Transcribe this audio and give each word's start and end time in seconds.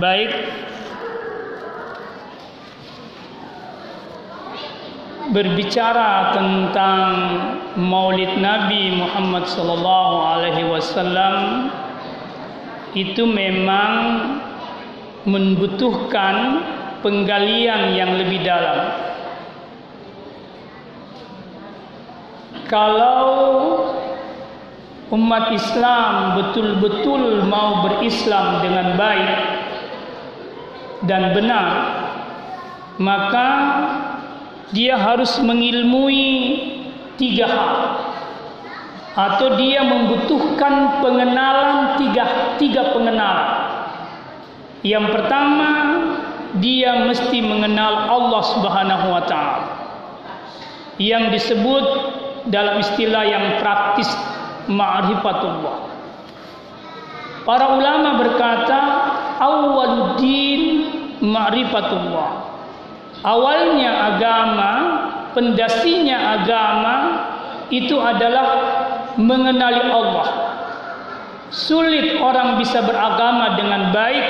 Baik. 0.00 0.32
Berbicara 5.28 6.32
tentang 6.32 7.12
Maulid 7.76 8.40
Nabi 8.40 8.96
Muhammad 8.96 9.44
sallallahu 9.44 10.16
alaihi 10.24 10.64
wasallam 10.72 11.68
itu 12.96 13.28
memang 13.28 13.92
membutuhkan 15.28 16.64
penggalian 17.04 17.92
yang 17.92 18.16
lebih 18.16 18.40
dalam. 18.40 18.96
Kalau 22.72 23.28
umat 25.12 25.52
Islam 25.52 26.40
betul-betul 26.40 27.44
mau 27.52 27.84
berislam 27.84 28.64
dengan 28.64 28.96
baik 28.96 29.59
dan 31.08 31.32
benar, 31.32 31.68
maka 33.00 33.48
dia 34.70 34.94
harus 35.00 35.40
mengilmui 35.40 36.28
tiga 37.16 37.46
hal 37.48 37.76
atau 39.10 39.58
dia 39.58 39.82
membutuhkan 39.82 41.02
pengenalan 41.02 41.98
tiga 41.98 42.56
tiga 42.56 42.94
pengenalan. 42.94 43.50
Yang 44.80 45.06
pertama, 45.12 45.70
dia 46.56 47.04
mesti 47.04 47.38
mengenal 47.44 48.08
Allah 48.08 48.42
Subhanahu 48.56 49.06
wa 49.12 49.22
taala. 49.28 49.68
Yang 50.96 51.24
disebut 51.36 51.84
dalam 52.48 52.80
istilah 52.80 53.24
yang 53.28 53.60
praktis 53.60 54.08
ma'rifatullah. 54.68 55.76
Para 57.44 57.76
ulama 57.76 58.20
berkata, 58.20 58.78
awwaluddin 59.40 60.89
ma'rifatullah. 61.20 62.30
Awalnya 63.20 63.90
agama, 64.16 64.72
pendasinya 65.36 66.40
agama 66.40 66.94
itu 67.68 68.00
adalah 68.00 68.46
mengenali 69.20 69.82
Allah. 69.92 70.28
Sulit 71.50 72.16
orang 72.22 72.56
bisa 72.62 72.80
beragama 72.80 73.58
dengan 73.58 73.90
baik 73.90 74.26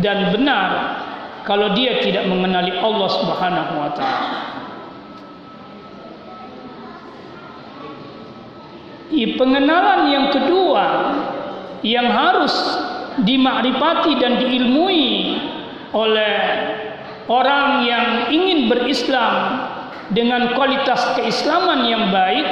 dan 0.00 0.32
benar 0.32 0.68
kalau 1.44 1.72
dia 1.76 2.00
tidak 2.02 2.26
mengenali 2.28 2.72
Allah 2.76 3.08
Subhanahu 3.08 3.72
wa 3.78 3.90
taala. 3.94 4.36
Pengenalan 9.08 10.00
yang 10.10 10.26
kedua 10.34 10.86
yang 11.86 12.06
harus 12.10 12.52
dimakrifati 13.22 14.18
dan 14.18 14.38
diilmui 14.42 15.38
oleh 15.92 16.36
orang 17.28 17.84
yang 17.84 18.06
ingin 18.32 18.68
berislam 18.68 19.34
dengan 20.12 20.56
kualitas 20.56 21.16
keislaman 21.20 21.84
yang 21.88 22.08
baik 22.08 22.46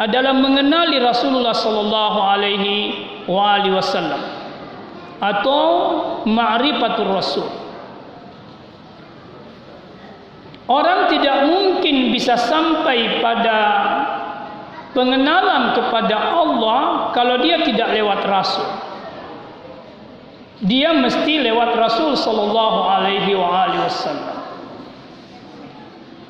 adalah 0.00 0.32
mengenali 0.34 0.98
Rasulullah 0.98 1.54
sallallahu 1.54 2.18
alaihi 2.18 2.76
wasallam 3.28 4.20
atau 5.20 5.62
ma'rifatul 6.24 7.12
rasul. 7.12 7.48
Orang 10.70 11.10
tidak 11.10 11.50
mungkin 11.50 12.14
bisa 12.14 12.38
sampai 12.38 13.18
pada 13.18 13.58
pengenalan 14.94 15.74
kepada 15.74 16.16
Allah 16.16 17.10
kalau 17.12 17.42
dia 17.42 17.60
tidak 17.66 17.90
lewat 17.90 18.22
rasul. 18.24 18.89
Dia 20.60 20.92
mesti 20.92 21.40
lewat 21.40 21.72
Rasul 21.76 22.20
sallallahu 22.20 22.78
alaihi 22.84 23.32
wasallam. 23.32 24.38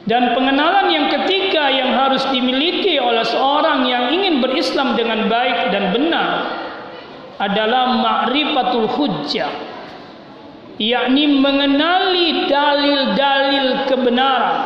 Dan 0.07 0.35
pengenalan 0.35 0.91
yang 0.91 1.07
ketiga 1.11 1.71
yang 1.71 1.95
harus 1.95 2.23
dimiliki 2.35 2.99
oleh 2.99 3.23
seorang 3.27 3.87
yang 3.87 4.11
ingin 4.11 4.43
berislam 4.43 4.99
dengan 4.99 5.27
baik 5.31 5.71
dan 5.71 5.95
benar 5.95 6.29
adalah 7.41 7.95
ma'rifatul 8.01 8.91
hujjah 8.91 9.49
yakni 10.81 11.29
mengenali 11.41 12.49
dalil-dalil 12.49 13.85
kebenaran 13.85 14.59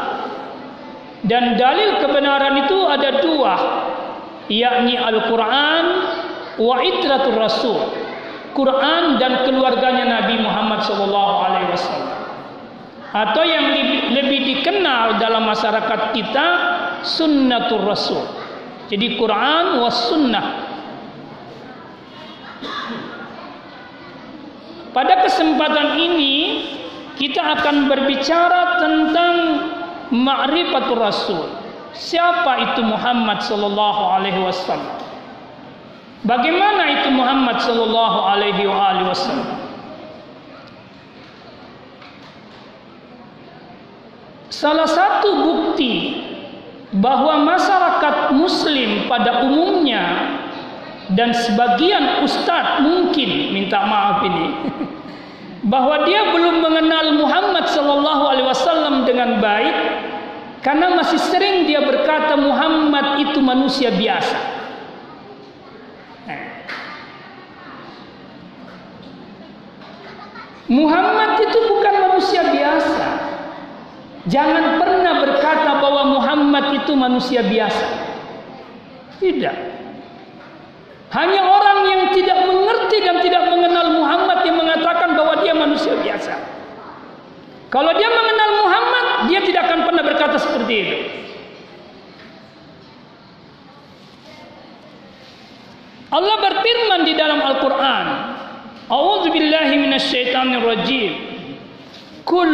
dan 1.27 1.59
dalil 1.59 1.99
kebenaran 1.99 2.55
itu 2.63 2.79
ada 2.87 3.11
dua 3.19 3.55
yakni 4.47 4.95
Al-Quran 4.95 5.85
wa 6.63 6.77
itratul 6.83 7.39
rasul 7.39 7.81
Quran 8.55 9.19
dan 9.19 9.43
keluarganya 9.43 10.23
Nabi 10.23 10.39
Muhammad 10.39 10.87
wasallam. 10.87 12.23
Atau 13.15 13.43
yang 13.47 13.71
lebih 14.11 14.41
dikenal 14.43 15.23
dalam 15.23 15.47
masyarakat 15.47 16.01
kita 16.15 16.47
sunnatul 17.07 17.87
rasul. 17.87 18.23
Jadi 18.91 19.19
Quran 19.19 19.83
was 19.83 19.95
sunnah. 20.11 20.47
Pada 24.95 25.27
kesempatan 25.27 25.99
ini 25.99 26.35
kita 27.19 27.43
akan 27.59 27.91
berbicara 27.91 28.79
tentang 28.79 29.37
ma'rifatul 30.15 30.99
rasul. 31.03 31.47
Siapa 31.95 32.71
itu 32.71 32.83
Muhammad 32.83 33.43
sallallahu 33.43 34.03
alaihi 34.19 34.43
wasallam 34.43 35.04
bagaimana 36.25 36.83
itu 37.01 37.09
Muhammad 37.13 37.61
sallallahu 37.61 38.19
alaihi 38.25 38.65
wasallam 38.67 39.65
Salah 44.55 44.87
satu 44.87 45.45
bukti 45.45 46.15
bahwa 46.95 47.43
masyarakat 47.43 48.31
muslim 48.39 49.11
pada 49.11 49.43
umumnya 49.43 50.31
dan 51.11 51.35
sebagian 51.35 52.23
ustadz 52.23 52.81
mungkin 52.81 53.51
minta 53.51 53.83
maaf 53.83 54.23
ini 54.23 54.47
bahwa 55.75 56.07
dia 56.07 56.31
belum 56.31 56.63
mengenal 56.63 57.19
Muhammad 57.19 57.67
sallallahu 57.67 58.25
alaihi 58.31 58.47
wasallam 58.47 59.03
dengan 59.03 59.43
baik 59.43 59.75
karena 60.63 60.97
masih 60.97 61.21
sering 61.21 61.69
dia 61.69 61.85
berkata 61.85 62.39
Muhammad 62.41 63.21
itu 63.21 63.43
manusia 63.45 63.93
biasa. 63.93 64.64
Muhammad 70.69 71.37
itu 71.45 71.59
bukan 71.69 71.95
manusia 72.09 72.43
biasa. 72.49 73.07
Jangan 74.25 74.81
pernah 74.81 75.21
berkata 75.21 75.77
bahwa 75.85 76.17
Muhammad 76.17 76.81
itu 76.81 76.93
manusia 76.97 77.45
biasa. 77.45 77.87
Tidak. 79.21 79.57
Hanya 81.13 81.43
orang 81.47 81.79
yang 81.87 82.03
tidak 82.17 82.39
mengerti 82.49 82.99
dan 83.05 83.17
tidak 83.21 83.45
mengenal 83.53 83.87
Muhammad 83.93 84.41
yang 84.49 84.57
mengatakan 84.59 85.15
bahwa 85.15 85.35
dia 85.45 85.55
manusia 85.55 85.95
biasa. 86.01 86.35
Kalau 87.69 87.93
dia 87.95 88.09
mengenal 88.09 88.51
Muhammad, 88.65 89.07
dia 89.29 89.41
tidak 89.45 89.69
akan 89.69 89.81
pernah 89.85 90.03
berkata 90.03 90.37
seperti 90.41 90.75
itu. 90.75 90.99
Allah 96.15 96.37
berfirman 96.39 97.01
di 97.03 97.13
dalam 97.19 97.43
Al-Quran, 97.43 98.07
A'udzu 98.85 99.33
billahi 99.33 99.81
minasyaitonir 99.81 100.61
rajim. 100.61 101.13
Kul 102.29 102.53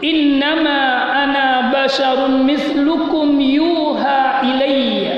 innama 0.00 1.12
ana 1.12 1.68
basharun 1.68 2.48
mislukum 2.48 3.36
yuha 3.36 4.40
ilayya. 4.48 5.16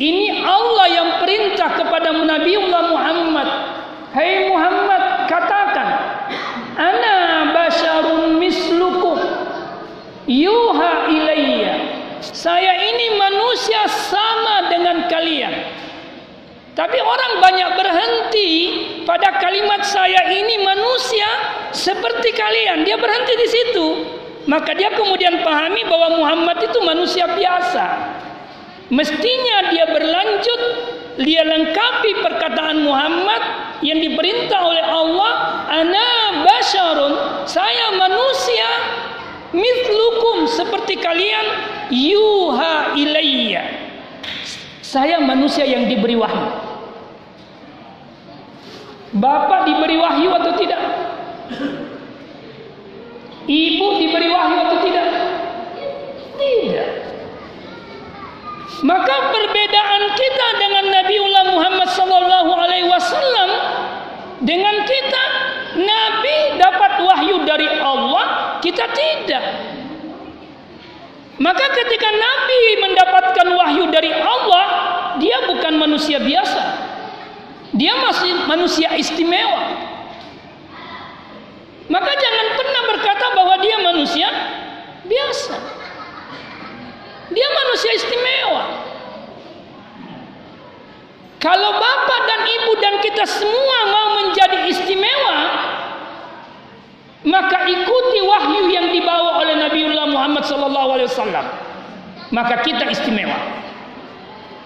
Ini 0.00 0.44
Allah 0.44 0.86
yang 0.88 1.10
perintah 1.20 1.76
kepada 1.76 2.12
Nabiullah 2.12 2.82
Muhammad. 2.88 3.48
Hai 4.16 4.48
Muhammad, 4.48 5.28
katakan, 5.28 5.88
ana 6.76 7.16
basharun 7.52 8.40
mislukum 8.40 9.20
yuha 10.28 10.92
ilayya. 11.08 11.74
Saya 12.20 12.76
ini 12.76 13.16
manusia 13.16 13.88
sama 13.88 14.68
dengan 14.68 15.08
kalian. 15.08 15.79
Tapi 16.80 16.96
orang 16.96 17.32
banyak 17.44 17.70
berhenti 17.76 18.50
pada 19.04 19.36
kalimat 19.36 19.84
saya 19.84 20.32
ini 20.32 20.64
manusia 20.64 21.28
seperti 21.76 22.32
kalian. 22.32 22.88
Dia 22.88 22.96
berhenti 22.96 23.36
di 23.36 23.48
situ. 23.52 23.86
Maka 24.48 24.72
dia 24.72 24.88
kemudian 24.96 25.44
pahami 25.44 25.84
bahwa 25.84 26.24
Muhammad 26.24 26.56
itu 26.64 26.80
manusia 26.80 27.28
biasa. 27.36 28.16
Mestinya 28.88 29.68
dia 29.68 29.92
berlanjut, 29.92 30.60
dia 31.20 31.44
lengkapi 31.44 32.24
perkataan 32.24 32.80
Muhammad 32.80 33.42
yang 33.84 34.00
diperintah 34.00 34.60
oleh 34.64 34.80
Allah, 34.80 35.32
ana 35.68 36.08
basyarun, 36.48 37.44
saya 37.44 37.92
manusia 37.92 38.68
mithlukum 39.52 40.48
seperti 40.48 40.96
kalian 40.96 41.44
yuha 41.92 42.96
ilayya. 42.96 43.68
Saya 44.80 45.20
manusia 45.20 45.68
yang 45.68 45.86
diberi 45.86 46.16
wahyu. 46.16 46.59
Bapak 49.10 49.66
diberi 49.66 49.98
wahyu 49.98 50.30
atau 50.30 50.54
tidak? 50.54 50.78
Ibu 53.50 53.86
diberi 53.98 54.28
wahyu 54.30 54.56
atau 54.62 54.78
tidak? 54.86 55.06
Tidak. 56.38 56.88
Maka 58.86 59.16
perbedaan 59.34 60.02
kita 60.14 60.46
dengan 60.56 60.84
Nabiullah 60.94 61.44
Muhammad 61.52 61.88
sallallahu 61.90 62.50
alaihi 62.54 62.86
wasallam 62.86 63.50
dengan 64.46 64.72
kita 64.86 65.22
Nabi 65.74 66.36
dapat 66.56 66.92
wahyu 67.04 67.44
dari 67.44 67.68
Allah, 67.82 68.56
kita 68.62 68.88
tidak. 68.94 69.44
Maka 71.40 71.66
ketika 71.72 72.08
Nabi 72.08 72.60
mendapatkan 72.84 73.46
wahyu 73.58 73.84
dari 73.90 74.12
Allah, 74.12 74.66
dia 75.18 75.44
bukan 75.50 75.76
manusia 75.76 76.22
biasa. 76.22 76.89
Dia 77.74 77.94
masih 78.02 78.50
manusia 78.50 78.90
istimewa. 78.98 79.62
Maka 81.90 82.12
jangan 82.14 82.46
pernah 82.54 82.82
berkata 82.94 83.26
bahwa 83.34 83.54
dia 83.58 83.76
manusia 83.82 84.28
biasa. 85.06 85.54
Dia 87.30 87.48
manusia 87.50 87.92
istimewa. 87.94 88.62
Kalau 91.40 91.72
bapak 91.72 92.20
dan 92.28 92.42
ibu 92.44 92.72
dan 92.78 92.94
kita 93.00 93.24
semua 93.24 93.78
mau 93.88 94.06
menjadi 94.22 94.60
istimewa, 94.68 95.36
maka 97.24 97.64
ikuti 97.64 98.18
wahyu 98.20 98.68
yang 98.68 98.92
dibawa 98.92 99.40
oleh 99.40 99.56
Nabiullah 99.56 100.06
Muhammad 100.10 100.44
wasallam. 101.08 101.46
Maka 102.30 102.60
kita 102.60 102.86
istimewa. 102.92 103.40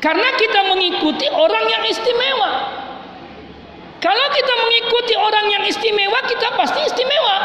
Karena 0.02 0.34
kita 0.36 0.74
mengikuti 0.74 1.30
orang 1.30 1.64
yang 1.70 1.84
istimewa. 1.88 2.73
Kalau 4.04 4.26
kita 4.36 4.52
mengikuti 4.60 5.16
orang 5.16 5.46
yang 5.48 5.64
istimewa, 5.64 6.20
kita 6.28 6.52
pasti 6.60 6.76
istimewa. 6.84 7.36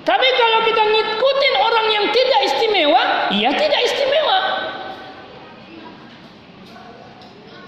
Tapi 0.00 0.28
kalau 0.40 0.64
kita 0.64 0.80
ngikutin 0.80 1.54
orang 1.60 1.86
yang 1.92 2.06
tidak 2.08 2.40
istimewa, 2.48 3.02
ia 3.36 3.52
tidak 3.52 3.80
istimewa. 3.84 4.38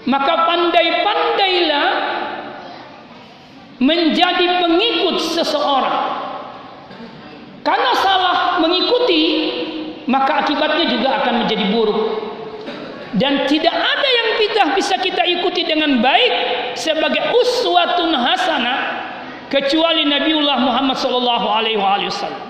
Maka 0.09 0.33
pandai-pandailah 0.49 1.89
menjadi 3.77 4.45
pengikut 4.65 5.21
seseorang. 5.37 6.25
Karena 7.61 7.91
salah 8.01 8.37
mengikuti, 8.65 9.21
maka 10.09 10.41
akibatnya 10.41 10.89
juga 10.89 11.21
akan 11.21 11.45
menjadi 11.45 11.69
buruk. 11.69 12.24
Dan 13.15 13.47
tidak 13.47 13.71
ada 13.71 14.09
yang 14.11 14.29
kita 14.43 14.63
bisa 14.75 14.95
kita 14.99 15.23
ikuti 15.23 15.63
dengan 15.63 16.03
baik 16.03 16.33
sebagai 16.75 17.31
uswatun 17.31 18.11
hasanah 18.11 18.79
kecuali 19.47 20.03
Nabiullah 20.03 20.59
Muhammad 20.59 20.99
sallallahu 20.99 21.47
alaihi 21.47 21.79
wasallam. 21.79 22.43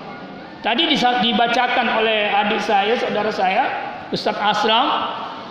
Tadi 0.66 0.90
dibacakan 0.90 2.02
oleh 2.02 2.34
adik 2.34 2.58
saya, 2.58 2.98
saudara 2.98 3.30
saya, 3.30 3.62
Ustaz 4.10 4.34
Aslam, 4.34 4.86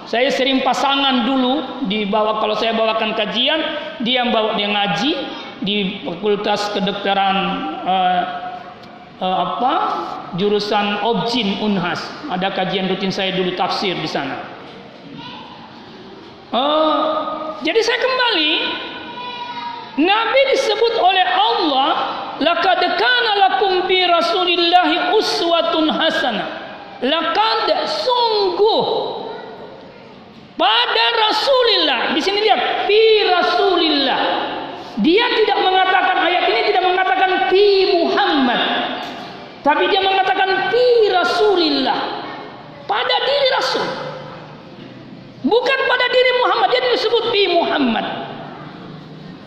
saya 0.03 0.27
sering 0.27 0.59
pasangan 0.67 1.23
dulu 1.23 1.87
dibawa 1.87 2.43
kalau 2.43 2.59
saya 2.59 2.75
bawakan 2.75 3.15
kajian, 3.15 3.63
dia 4.03 4.21
yang 4.21 4.35
bawa 4.35 4.59
dia 4.59 4.67
ngaji 4.67 5.11
di 5.63 6.03
Fakultas 6.03 6.67
Kedokteran 6.75 7.37
uh, 7.87 8.21
uh, 9.23 9.35
apa? 9.39 9.73
jurusan 10.35 10.99
Objin 10.99 11.63
Unhas. 11.63 12.03
Ada 12.27 12.51
kajian 12.51 12.91
rutin 12.91 13.09
saya 13.09 13.31
dulu 13.31 13.55
tafsir 13.55 13.95
di 13.95 14.09
sana. 14.11 14.54
Uh, 16.55 16.95
jadi 17.67 17.83
saya 17.83 17.99
kembali 17.99 18.51
Nabi 20.07 20.41
disebut 20.55 20.95
oleh 21.03 21.27
Allah 21.27 21.91
laqad 22.39 22.79
kana 22.95 23.31
lakum 23.43 23.83
bi 23.83 24.07
rasulillahi 24.07 25.11
uswatun 25.19 25.91
hasanah. 25.91 26.47
Laqad 27.03 27.67
sungguh 27.91 28.83
pada 30.55 31.05
Rasulillah. 31.27 31.99
Di 32.15 32.23
sini 32.23 32.39
lihat 32.39 32.87
bi 32.87 33.03
Rasulillah. 33.27 34.19
Dia 35.03 35.27
tidak 35.35 35.59
mengatakan 35.59 36.23
ayat 36.23 36.43
ini 36.55 36.61
tidak 36.71 36.87
mengatakan 36.87 37.51
fi 37.51 37.67
Muhammad. 37.99 38.61
Tapi 39.59 39.91
dia 39.91 39.99
mengatakan 39.99 40.71
fi 40.71 40.87
Rasulillah. 41.11 41.99
Pada 42.87 43.15
diri 43.27 43.47
Rasul. 43.59 44.04
Bukan 45.45 45.79
pada 45.85 46.05
diri 46.09 46.31
Muhammad, 46.41 46.67
dia 46.73 46.81
disebut 46.89 47.23
fi 47.29 47.43
Muhammad. 47.53 48.05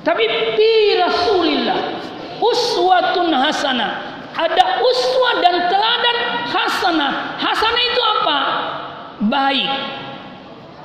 Tapi 0.06 0.24
fi 0.54 0.72
Rasulillah 0.94 1.78
uswatun 2.38 3.34
hasanah. 3.34 4.22
Ada 4.38 4.78
uswah 4.78 5.34
dan 5.42 5.66
teladan 5.66 6.18
hasanah. 6.46 7.12
Hasanah 7.42 7.82
itu 7.82 8.02
apa? 8.02 8.38
Baik. 9.26 9.70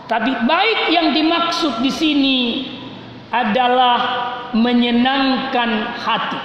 Tapi 0.09 0.33
baik 0.49 0.89
yang 0.89 1.13
dimaksud 1.13 1.77
di 1.85 1.93
sini 1.93 2.39
adalah 3.29 3.97
menyenangkan 4.57 5.93
hati. 6.01 6.41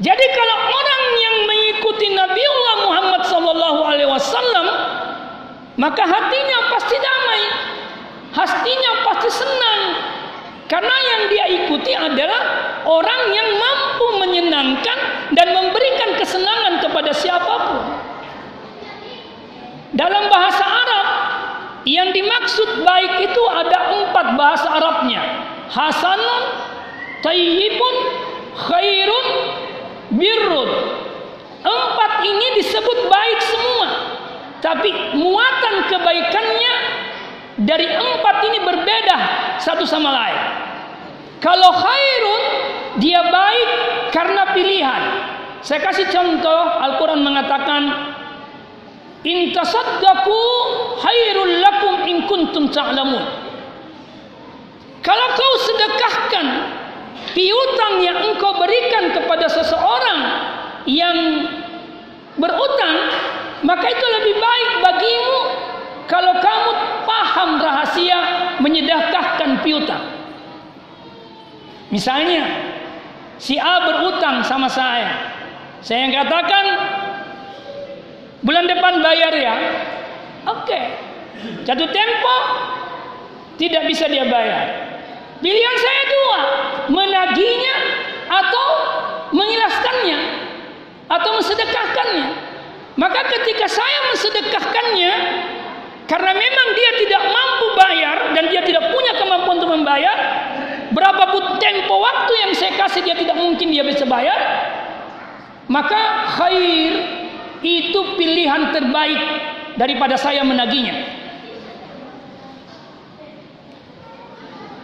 Jadi 0.00 0.26
kalau 0.32 0.56
orang 0.64 1.02
yang 1.20 1.36
mengikuti 1.44 2.08
Nabiullah 2.08 2.76
Muhammad 2.88 3.22
wasallam 4.08 4.66
maka 5.80 6.04
hatinya 6.04 6.69
pasti 6.80 6.96
damai. 6.96 7.42
Hatinya 8.32 8.92
pasti 9.04 9.28
senang. 9.28 9.80
Karena 10.64 10.96
yang 10.96 11.22
dia 11.28 11.46
ikuti 11.60 11.92
adalah 11.92 12.40
orang 12.88 13.22
yang 13.36 13.48
mampu 13.52 14.06
menyenangkan 14.22 14.98
dan 15.36 15.52
memberikan 15.52 16.16
kesenangan 16.16 16.80
kepada 16.80 17.12
siapa 17.12 17.54
pun. 17.68 17.80
Dalam 19.92 20.30
bahasa 20.32 20.64
Arab, 20.64 21.06
yang 21.84 22.14
dimaksud 22.16 22.86
baik 22.86 23.28
itu 23.28 23.42
ada 23.50 23.78
empat 23.98 24.26
bahasa 24.38 24.68
Arabnya. 24.72 25.20
Hasanun, 25.68 26.42
tayyibun, 27.20 27.96
khairun, 28.56 29.26
birrun. 30.16 30.70
Empat 31.60 32.12
ini 32.24 32.46
disebut 32.62 32.98
baik 33.10 33.38
semua. 33.42 34.09
Tapi 34.60 35.16
muatan 35.16 35.88
kebaikannya 35.88 36.74
dari 37.64 37.88
empat 37.88 38.36
ini 38.44 38.58
berbeda 38.60 39.18
satu 39.60 39.88
sama 39.88 40.12
lain. 40.12 40.40
Kalau 41.40 41.72
khairun 41.72 42.42
dia 43.00 43.24
baik 43.24 43.68
karena 44.12 44.42
pilihan. 44.52 45.02
Saya 45.60 45.80
kasih 45.84 46.08
contoh 46.08 46.60
Al-Quran 46.80 47.20
mengatakan 47.20 47.82
In 49.20 49.52
tasaddaqu 49.52 50.40
khairul 50.96 51.60
lakum 51.60 52.08
in 52.08 52.24
kuntum 52.24 52.72
ta'lamun. 52.72 53.20
Kalau 55.04 55.26
kau 55.36 55.54
sedekahkan 55.60 56.46
piutang 57.36 58.00
yang 58.00 58.16
engkau 58.32 58.56
berikan 58.56 59.12
kepada 59.12 59.44
seseorang 59.48 60.20
yang 60.88 61.16
berutang, 62.40 62.96
maka 63.60 63.86
itu 63.88 64.06
lebih 64.20 64.34
baik 64.40 64.70
bagimu 64.80 65.40
kalau 66.10 66.34
kamu 66.42 66.70
paham 67.06 67.50
rahasia 67.62 68.18
menyedekahkan 68.58 69.62
piutang. 69.62 70.04
Misalnya, 71.90 72.46
si 73.38 73.58
A 73.58 73.86
berutang 73.86 74.42
sama 74.46 74.66
saya. 74.70 75.10
Saya 75.80 76.06
yang 76.06 76.14
katakan, 76.14 76.64
bulan 78.42 78.66
depan 78.66 79.02
bayar 79.02 79.32
ya. 79.34 79.54
Oke. 80.50 80.80
Jatuh 81.64 81.88
tempo, 81.88 82.36
tidak 83.56 83.86
bisa 83.88 84.06
dia 84.10 84.28
bayar. 84.28 84.92
Pilihan 85.40 85.76
saya 85.80 86.02
dua, 86.10 86.40
menagihnya 86.92 87.76
atau 88.28 88.66
mengilaskannya 89.32 90.18
atau 91.08 91.30
mensedekahkannya. 91.40 92.49
Maka 93.00 93.20
ketika 93.32 93.64
saya 93.64 94.12
mensedekahkannya, 94.12 95.12
karena 96.04 96.32
memang 96.36 96.68
dia 96.76 96.90
tidak 97.00 97.22
mampu 97.32 97.66
bayar 97.80 98.16
dan 98.36 98.44
dia 98.52 98.60
tidak 98.60 98.92
punya 98.92 99.16
kemampuan 99.16 99.56
untuk 99.56 99.72
membayar, 99.72 100.16
berapapun 100.92 101.56
tempo 101.56 101.96
waktu 101.96 102.32
yang 102.44 102.52
saya 102.52 102.76
kasih 102.76 103.00
dia 103.00 103.16
tidak 103.16 103.40
mungkin 103.40 103.72
dia 103.72 103.80
bisa 103.88 104.04
bayar, 104.04 104.36
maka 105.72 106.28
khair 106.36 106.92
itu 107.64 108.20
pilihan 108.20 108.68
terbaik 108.68 109.22
daripada 109.80 110.20
saya 110.20 110.44
menagihnya. 110.44 111.16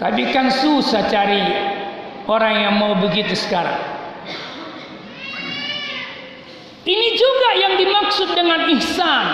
Tapi 0.01 0.29
kan 0.33 0.49
susah 0.49 1.05
cari 1.09 1.41
orang 2.29 2.65
yang 2.65 2.75
mau 2.81 2.97
begitu 2.97 3.37
sekarang. 3.37 3.96
Ini 6.87 7.09
juga 7.19 7.51
yang 7.59 7.75
dimaksud 7.75 8.31
dengan 8.31 8.71
ihsan. 8.79 9.27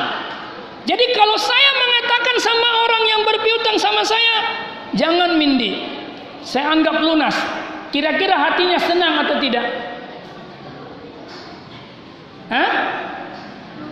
Jadi 0.89 1.05
kalau 1.13 1.37
saya 1.37 1.71
mengatakan 1.77 2.37
sama 2.41 2.69
orang 2.89 3.05
yang 3.07 3.21
berpiutang 3.29 3.77
sama 3.77 4.01
saya, 4.03 4.37
jangan 4.97 5.37
mindi. 5.37 5.85
Saya 6.41 6.73
anggap 6.73 7.05
lunas. 7.05 7.37
Kira-kira 7.93 8.41
hatinya 8.41 8.81
senang 8.81 9.15
atau 9.29 9.37
tidak? 9.37 9.69
Hah? 12.49 12.73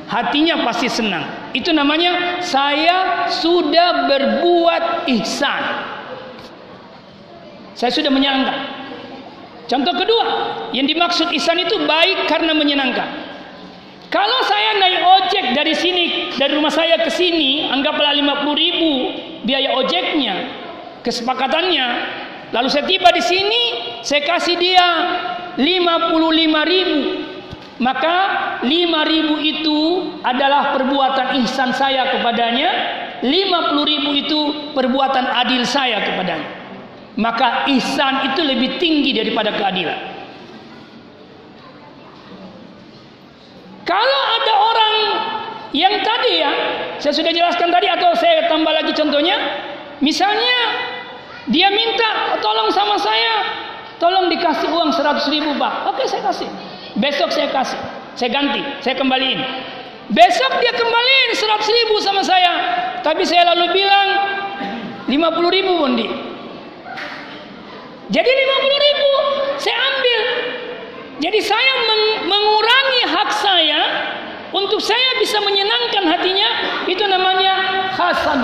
Hatinya 0.08 0.64
pasti 0.66 0.88
senang. 0.90 1.28
Itu 1.52 1.70
namanya 1.70 2.40
saya 2.40 3.28
sudah 3.28 4.08
berbuat 4.08 5.06
ihsan. 5.20 5.62
Saya 7.76 7.92
sudah 7.92 8.10
menyangka. 8.10 8.56
Contoh 9.70 9.94
kedua, 9.94 10.26
yang 10.74 10.88
dimaksud 10.88 11.30
ihsan 11.30 11.62
itu 11.62 11.86
baik 11.86 12.26
karena 12.26 12.56
menyenangkan. 12.56 13.29
Kalau 14.10 14.42
saya 14.42 14.74
naik 14.82 15.00
ojek 15.06 15.44
dari 15.54 15.70
sini, 15.70 16.34
dari 16.34 16.58
rumah 16.58 16.74
saya 16.74 16.98
ke 16.98 17.14
sini, 17.14 17.70
anggaplah 17.70 18.10
50 18.10 18.58
ribu 18.58 18.92
biaya 19.46 19.78
ojeknya, 19.78 20.50
kesepakatannya. 21.06 21.86
Lalu 22.50 22.68
saya 22.74 22.90
tiba 22.90 23.06
di 23.14 23.22
sini, 23.22 23.62
saya 24.02 24.26
kasih 24.26 24.58
dia 24.58 24.86
55 25.54 26.66
ribu. 26.66 27.00
Maka 27.78 28.16
5 28.66 28.66
ribu 29.14 29.34
itu 29.38 29.78
adalah 30.26 30.74
perbuatan 30.74 31.38
ihsan 31.46 31.70
saya 31.70 32.10
kepadanya. 32.10 32.70
50 33.22 33.30
ribu 33.86 34.10
itu 34.10 34.40
perbuatan 34.74 35.38
adil 35.38 35.62
saya 35.62 36.02
kepadanya. 36.02 36.50
Maka 37.14 37.70
ihsan 37.70 38.34
itu 38.34 38.42
lebih 38.42 38.82
tinggi 38.82 39.14
daripada 39.14 39.54
keadilan. 39.54 40.19
Kalau 43.90 44.22
ada 44.38 44.54
orang 44.54 44.94
yang 45.74 45.98
tadi 46.06 46.38
ya, 46.38 46.52
saya 47.02 47.10
sudah 47.10 47.34
jelaskan 47.34 47.74
tadi 47.74 47.90
atau 47.90 48.14
saya 48.14 48.46
tambah 48.46 48.70
lagi 48.70 48.94
contohnya, 48.94 49.34
misalnya 49.98 50.58
dia 51.50 51.74
minta 51.74 52.38
tolong 52.38 52.70
sama 52.70 52.94
saya, 53.02 53.34
tolong 53.98 54.30
dikasih 54.30 54.70
uang 54.70 54.94
100 54.94 55.26
ribu 55.34 55.58
pak, 55.58 55.90
oke 55.90 56.06
saya 56.06 56.22
kasih, 56.22 56.46
besok 57.02 57.34
saya 57.34 57.50
kasih, 57.50 57.82
saya 58.14 58.30
ganti, 58.30 58.62
saya 58.78 58.94
kembaliin. 58.94 59.42
Besok 60.10 60.52
dia 60.62 60.70
kembaliin 60.74 61.30
100 61.34 61.78
ribu 61.82 61.98
sama 61.98 62.22
saya, 62.22 62.52
tapi 63.02 63.26
saya 63.26 63.42
lalu 63.54 63.74
bilang 63.74 64.08
50 65.10 65.18
ribu 65.50 65.70
Bondi, 65.82 66.06
jadi 68.10 68.30
50 68.30 68.86
ribu 68.86 69.10
saya 69.58 69.78
ambil. 69.82 70.49
Jadi 71.20 71.40
saya 71.44 71.72
mengurangi 72.24 73.02
hak 73.12 73.30
saya 73.36 73.80
untuk 74.56 74.80
saya 74.80 75.20
bisa 75.20 75.36
menyenangkan 75.44 76.08
hatinya 76.08 76.48
itu 76.88 77.04
namanya 77.04 77.54
hasan. 77.92 78.40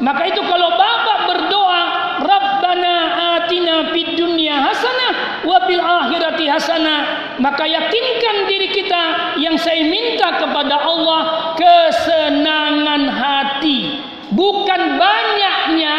Maka 0.00 0.22
itu 0.30 0.40
kalau 0.40 0.70
bapak 0.78 1.18
berdoa 1.28 1.82
Rabbana 2.24 2.96
atina 3.36 3.92
fid 3.92 4.16
dunya 4.16 4.56
hasanah 4.56 5.44
wa 5.44 5.58
fil 5.66 5.82
akhirati 5.82 6.46
hasanah 6.46 7.00
maka 7.42 7.66
yakinkan 7.66 8.46
diri 8.46 8.70
kita 8.72 9.36
yang 9.42 9.58
saya 9.58 9.84
minta 9.86 10.38
kepada 10.38 10.82
Allah 10.82 11.52
kesenangan 11.58 13.10
hati 13.10 14.08
bukan 14.32 14.98
banyaknya 14.98 15.94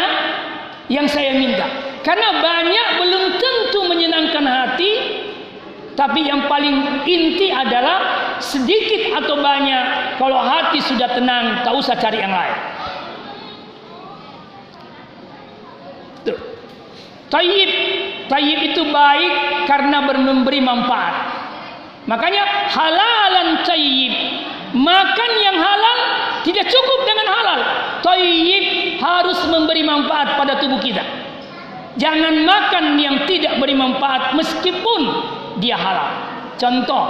yang 0.90 1.06
saya 1.06 1.38
minta. 1.38 1.66
Karena 2.00 2.42
banyak 2.42 2.86
belum 2.98 3.24
tentu 3.38 3.80
menyenangkan 3.86 4.44
hati, 4.44 4.92
tapi 5.98 6.22
yang 6.22 6.46
paling 6.46 7.02
inti 7.02 7.50
adalah 7.50 8.36
sedikit 8.38 9.20
atau 9.20 9.42
banyak. 9.42 10.16
Kalau 10.16 10.38
hati 10.38 10.78
sudah 10.84 11.10
tenang, 11.12 11.66
tak 11.66 11.72
usah 11.74 11.96
cari 11.98 12.18
yang 12.22 12.32
lain. 12.32 12.56
Tayyib, 17.30 17.70
tayyib 18.26 18.60
itu 18.74 18.82
baik 18.90 19.34
karena 19.70 20.02
memberi 20.02 20.58
manfaat. 20.58 21.14
Makanya 22.10 22.42
halalan 22.74 23.62
tayyib, 23.62 24.14
makan 24.74 25.30
yang 25.38 25.56
halal 25.62 25.98
tidak 26.42 26.66
cukup 26.66 27.00
dengan 27.06 27.26
halal. 27.30 27.60
Tayyib 28.02 28.64
harus 28.98 29.38
memberi 29.46 29.86
manfaat 29.86 30.34
pada 30.34 30.58
tubuh 30.58 30.82
kita. 30.82 31.06
Jangan 32.02 32.46
makan 32.46 32.98
yang 32.98 33.28
tidak 33.30 33.62
beri 33.62 33.78
manfaat 33.78 34.34
meskipun 34.34 35.00
dia 35.58 35.74
halal. 35.74 36.10
Contoh, 36.60 37.04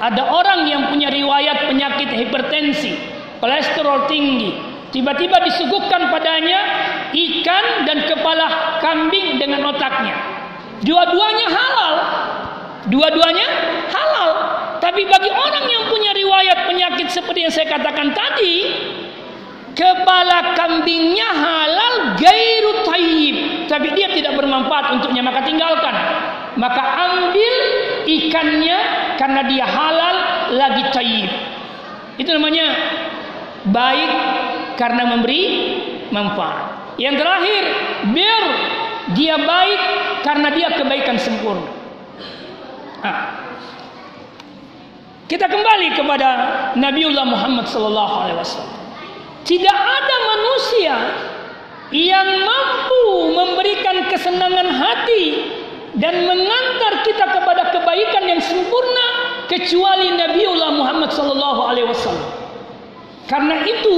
ada 0.00 0.22
orang 0.32 0.66
yang 0.66 0.82
punya 0.90 1.12
riwayat 1.12 1.70
penyakit 1.70 2.10
hipertensi, 2.10 2.96
kolesterol 3.38 4.10
tinggi, 4.10 4.56
tiba-tiba 4.90 5.38
disuguhkan 5.44 6.10
padanya 6.10 6.60
ikan 7.12 7.86
dan 7.86 8.08
kepala 8.08 8.80
kambing 8.82 9.38
dengan 9.38 9.70
otaknya. 9.70 10.16
Dua-duanya 10.82 11.48
halal. 11.48 11.94
Dua-duanya 12.86 13.48
halal. 13.90 14.30
Tapi 14.78 15.02
bagi 15.08 15.30
orang 15.32 15.66
yang 15.66 15.84
punya 15.90 16.12
riwayat 16.14 16.58
penyakit 16.68 17.08
seperti 17.10 17.48
yang 17.48 17.52
saya 17.52 17.66
katakan 17.66 18.14
tadi, 18.14 18.54
kepala 19.76 20.56
kambingnya 20.56 21.28
halal 21.28 22.16
gairu 22.16 22.80
tayyib 22.88 23.68
tapi 23.68 23.92
dia 23.92 24.08
tidak 24.08 24.32
bermanfaat 24.32 24.96
untuknya 24.96 25.20
maka 25.20 25.44
tinggalkan 25.44 25.92
maka 26.56 26.82
ambil 26.82 27.54
ikannya 28.08 28.78
karena 29.20 29.40
dia 29.48 29.66
halal 29.68 30.16
lagi 30.56 30.82
tayyib. 30.92 31.32
Itu 32.16 32.32
namanya 32.32 32.66
baik 33.68 34.12
karena 34.80 35.02
memberi 35.16 35.42
manfaat. 36.08 36.96
Yang 36.96 37.20
terakhir 37.20 37.62
bir 38.16 38.42
dia 39.14 39.36
baik 39.36 39.82
karena 40.24 40.48
dia 40.56 40.68
kebaikan 40.74 41.16
sempurna. 41.20 41.68
Nah, 43.04 43.18
kita 45.28 45.46
kembali 45.46 45.88
kepada 45.92 46.28
Nabiullah 46.74 47.26
Muhammad 47.28 47.68
sallallahu 47.68 48.14
alaihi 48.24 48.38
wasallam. 48.40 48.78
Tidak 49.46 49.78
ada 49.78 50.16
manusia 50.34 50.94
yang 51.94 52.42
mampu 52.42 53.30
memberikan 53.30 54.10
kesenangan 54.10 54.74
hati 54.74 55.24
dan 55.96 56.28
mengantar 56.28 57.00
kita 57.08 57.24
kepada 57.24 57.72
kebaikan 57.72 58.24
yang 58.28 58.40
sempurna 58.40 59.06
kecuali 59.48 60.12
Nabiullah 60.12 60.70
Muhammad 60.76 61.08
sallallahu 61.08 61.60
alaihi 61.72 61.88
wasallam. 61.88 62.28
Karena 63.26 63.64
itu 63.64 63.96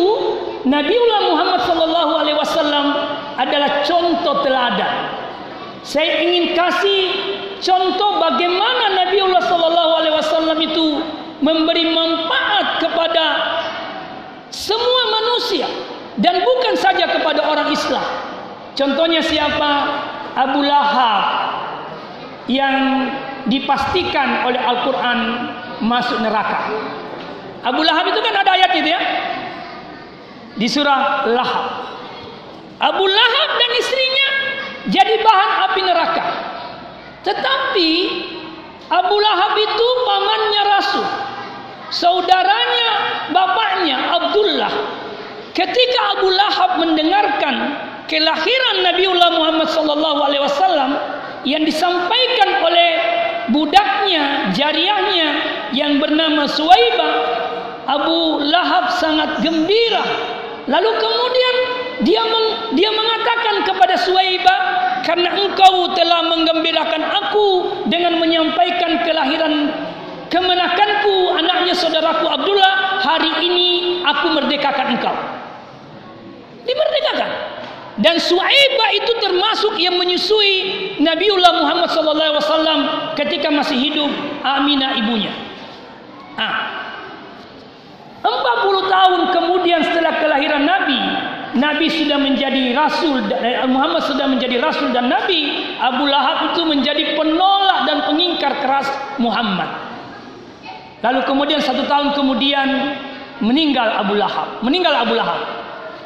Nabiullah 0.63 1.21
Muhammad 1.27 1.61
sallallahu 1.67 2.13
alaihi 2.23 2.39
wasallam 2.39 2.87
adalah 3.35 3.83
contoh 3.83 4.47
teladan. 4.47 4.95
Saya 5.83 6.23
ingin 6.23 6.55
kasih 6.55 7.03
contoh 7.59 8.23
bagaimana 8.23 8.95
Nabiullah 9.05 9.43
sallallahu 9.43 9.93
alaihi 9.99 10.15
wasallam 10.15 10.59
itu 10.63 11.03
memberi 11.43 11.91
manfaat 11.91 12.79
kepada 12.79 13.25
semua 14.55 15.03
manusia 15.19 15.67
dan 16.19 16.43
bukan 16.47 16.75
saja 16.79 17.11
kepada 17.11 17.43
orang 17.43 17.75
Islam. 17.75 18.07
Contohnya 18.79 19.19
siapa? 19.19 19.71
Abu 20.39 20.63
Lahab 20.63 21.48
yang 22.49 23.07
dipastikan 23.47 24.49
oleh 24.49 24.59
Al-Quran 24.59 25.19
masuk 25.85 26.19
neraka. 26.25 26.73
Abu 27.63 27.85
Lahab 27.85 28.09
itu 28.09 28.21
kan 28.25 28.35
ada 28.35 28.51
ayat 28.57 28.73
itu 28.75 28.89
ya. 28.89 29.01
Di 30.59 30.67
surah 30.67 31.29
Lahab. 31.29 31.67
Abu 32.81 33.05
Lahab 33.05 33.51
dan 33.61 33.71
istrinya 33.79 34.29
jadi 34.89 35.15
bahan 35.21 35.51
api 35.71 35.81
neraka. 35.85 36.25
Tetapi 37.29 37.91
Abu 38.89 39.17
Lahab 39.21 39.55
itu 39.61 39.87
pamannya 40.09 40.63
Rasul. 40.73 41.07
Saudaranya, 41.89 42.89
bapaknya 43.33 43.97
Abdullah. 44.17 44.73
Ketika 45.53 46.01
Abu 46.17 46.33
Lahab 46.33 46.81
mendengarkan 46.81 47.55
kelahiran 48.09 48.77
Nabiullah 48.89 49.31
Muhammad 49.37 49.69
wasallam 49.69 51.18
yang 51.49 51.65
disampaikan 51.65 52.61
oleh 52.61 52.91
budaknya, 53.49 54.53
jariahnya 54.53 55.29
yang 55.73 55.97
bernama 55.97 56.45
Suwaibah, 56.45 57.13
Abu 57.89 58.45
Lahab 58.45 58.93
sangat 59.01 59.41
gembira. 59.41 60.05
Lalu 60.69 60.91
kemudian 61.01 61.57
dia 62.05 62.21
meng, 62.29 62.77
dia 62.77 62.93
mengatakan 62.93 63.65
kepada 63.65 63.97
Suwaibah, 63.97 64.61
karena 65.09 65.33
engkau 65.41 65.97
telah 65.97 66.21
menggembirakan 66.29 67.03
aku 67.25 67.49
dengan 67.89 68.21
menyampaikan 68.21 69.01
kelahiran 69.09 69.73
kemenakanku 70.29 71.33
anaknya 71.41 71.73
saudaraku 71.73 72.29
Abdullah 72.29 73.01
hari 73.01 73.33
ini 73.49 73.69
aku 74.05 74.37
merdekakan 74.37 75.01
engkau 75.01 75.17
dimerdekakan 76.69 77.31
dan 77.99 78.17
Suaibah 78.23 78.91
itu 78.95 79.13
termasuk 79.19 79.75
yang 79.79 79.99
menyusui 79.99 80.55
Nabiullah 81.03 81.53
Muhammad 81.59 81.89
SAW 81.91 83.15
ketika 83.19 83.51
masih 83.51 83.79
hidup 83.79 84.11
Aminah 84.43 84.95
ibunya 84.99 85.35
ah. 86.39 86.57
40 88.19 88.35
tahun 88.91 89.21
kemudian 89.35 89.81
setelah 89.83 90.19
kelahiran 90.19 90.63
Nabi 90.67 91.01
Nabi 91.59 91.87
sudah 91.91 92.19
menjadi 92.21 92.77
rasul 92.77 93.25
eh, 93.31 93.63
Muhammad 93.67 94.05
sudah 94.05 94.27
menjadi 94.31 94.63
rasul 94.63 94.91
dan 94.95 95.11
Nabi 95.11 95.75
Abu 95.81 96.07
Lahab 96.07 96.55
itu 96.55 96.63
menjadi 96.67 97.19
penolak 97.19 97.89
dan 97.89 98.05
pengingkar 98.07 98.59
keras 98.63 98.91
Muhammad 99.19 99.89
Lalu 100.99 101.21
kemudian 101.31 101.63
satu 101.63 101.87
tahun 101.87 102.11
kemudian 102.15 102.69
meninggal 103.39 103.87
Abu 104.03 104.19
Lahab. 104.19 104.59
Meninggal 104.67 105.07
Abu 105.07 105.15
Lahab. 105.15 105.39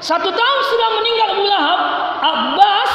Satu 0.03 0.35
tahun 0.35 0.61
sudah 0.67 0.89
meninggal 0.99 1.29
Abu 1.39 1.45
Lahab, 1.47 1.81
Abbas, 2.19 2.91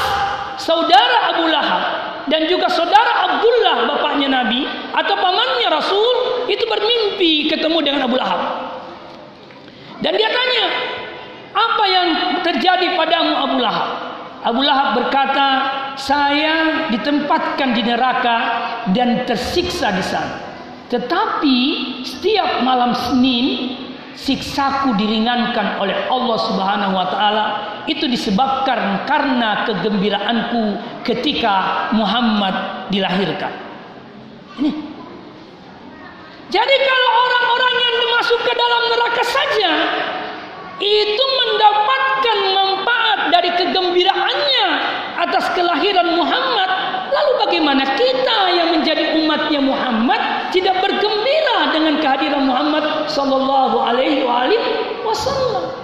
saudara 0.60 1.32
Abu 1.32 1.48
Lahab, 1.48 1.82
dan 2.28 2.44
juga 2.44 2.68
saudara 2.68 3.32
Abdullah 3.32 3.88
bapaknya 3.88 4.28
Nabi 4.28 4.68
atau 4.92 5.16
pamannya 5.16 5.68
Rasul 5.72 6.16
itu 6.52 6.68
bermimpi 6.68 7.48
ketemu 7.48 7.78
dengan 7.80 8.04
Abu 8.04 8.20
Lahab. 8.20 8.40
Dan 10.04 10.20
dia 10.20 10.28
tanya, 10.28 10.64
apa 11.56 11.84
yang 11.88 12.08
terjadi 12.44 12.92
padamu 12.92 13.34
Abu 13.40 13.56
Lahab? 13.56 13.88
Abu 14.44 14.60
Lahab 14.60 14.88
berkata, 15.00 15.48
saya 15.96 16.86
ditempatkan 16.92 17.72
di 17.72 17.88
neraka 17.88 18.36
dan 18.92 19.24
tersiksa 19.24 19.96
di 19.96 20.04
sana. 20.04 20.44
Tetapi 20.92 21.56
setiap 22.04 22.60
malam 22.60 22.92
Senin 22.92 23.87
siksaku 24.18 24.98
diringankan 24.98 25.78
oleh 25.78 25.94
Allah 26.10 26.38
Subhanahu 26.42 26.92
wa 26.98 27.06
taala 27.06 27.44
itu 27.86 28.10
disebabkan 28.10 29.06
karena 29.06 29.62
kegembiraanku 29.70 30.62
ketika 31.06 31.86
Muhammad 31.94 32.90
dilahirkan. 32.90 33.52
Ini. 34.58 34.70
Jadi 36.48 36.76
kalau 36.82 37.10
orang-orang 37.28 37.74
yang 37.78 37.96
masuk 38.18 38.40
ke 38.42 38.52
dalam 38.56 38.82
neraka 38.90 39.24
saja 39.24 39.70
itu 40.82 41.24
mendapatkan 41.38 42.38
manfaat 42.56 43.20
dari 43.30 43.50
kegembiraannya 43.54 44.66
atas 45.22 45.44
kelahiran 45.54 46.18
Muhammad. 46.18 46.70
Lalu 47.08 47.32
bagaimana 47.46 47.84
kita 47.94 48.38
yang 48.54 48.68
menjadi 48.74 49.14
umatnya 49.22 49.60
Muhammad 49.62 50.22
tidak 50.54 50.80
bergembira 50.80 51.72
dengan 51.74 52.00
kehadiran 52.00 52.44
Muhammad 52.48 53.08
sallallahu 53.10 53.76
alaihi 53.82 54.24
wasallam? 55.04 55.74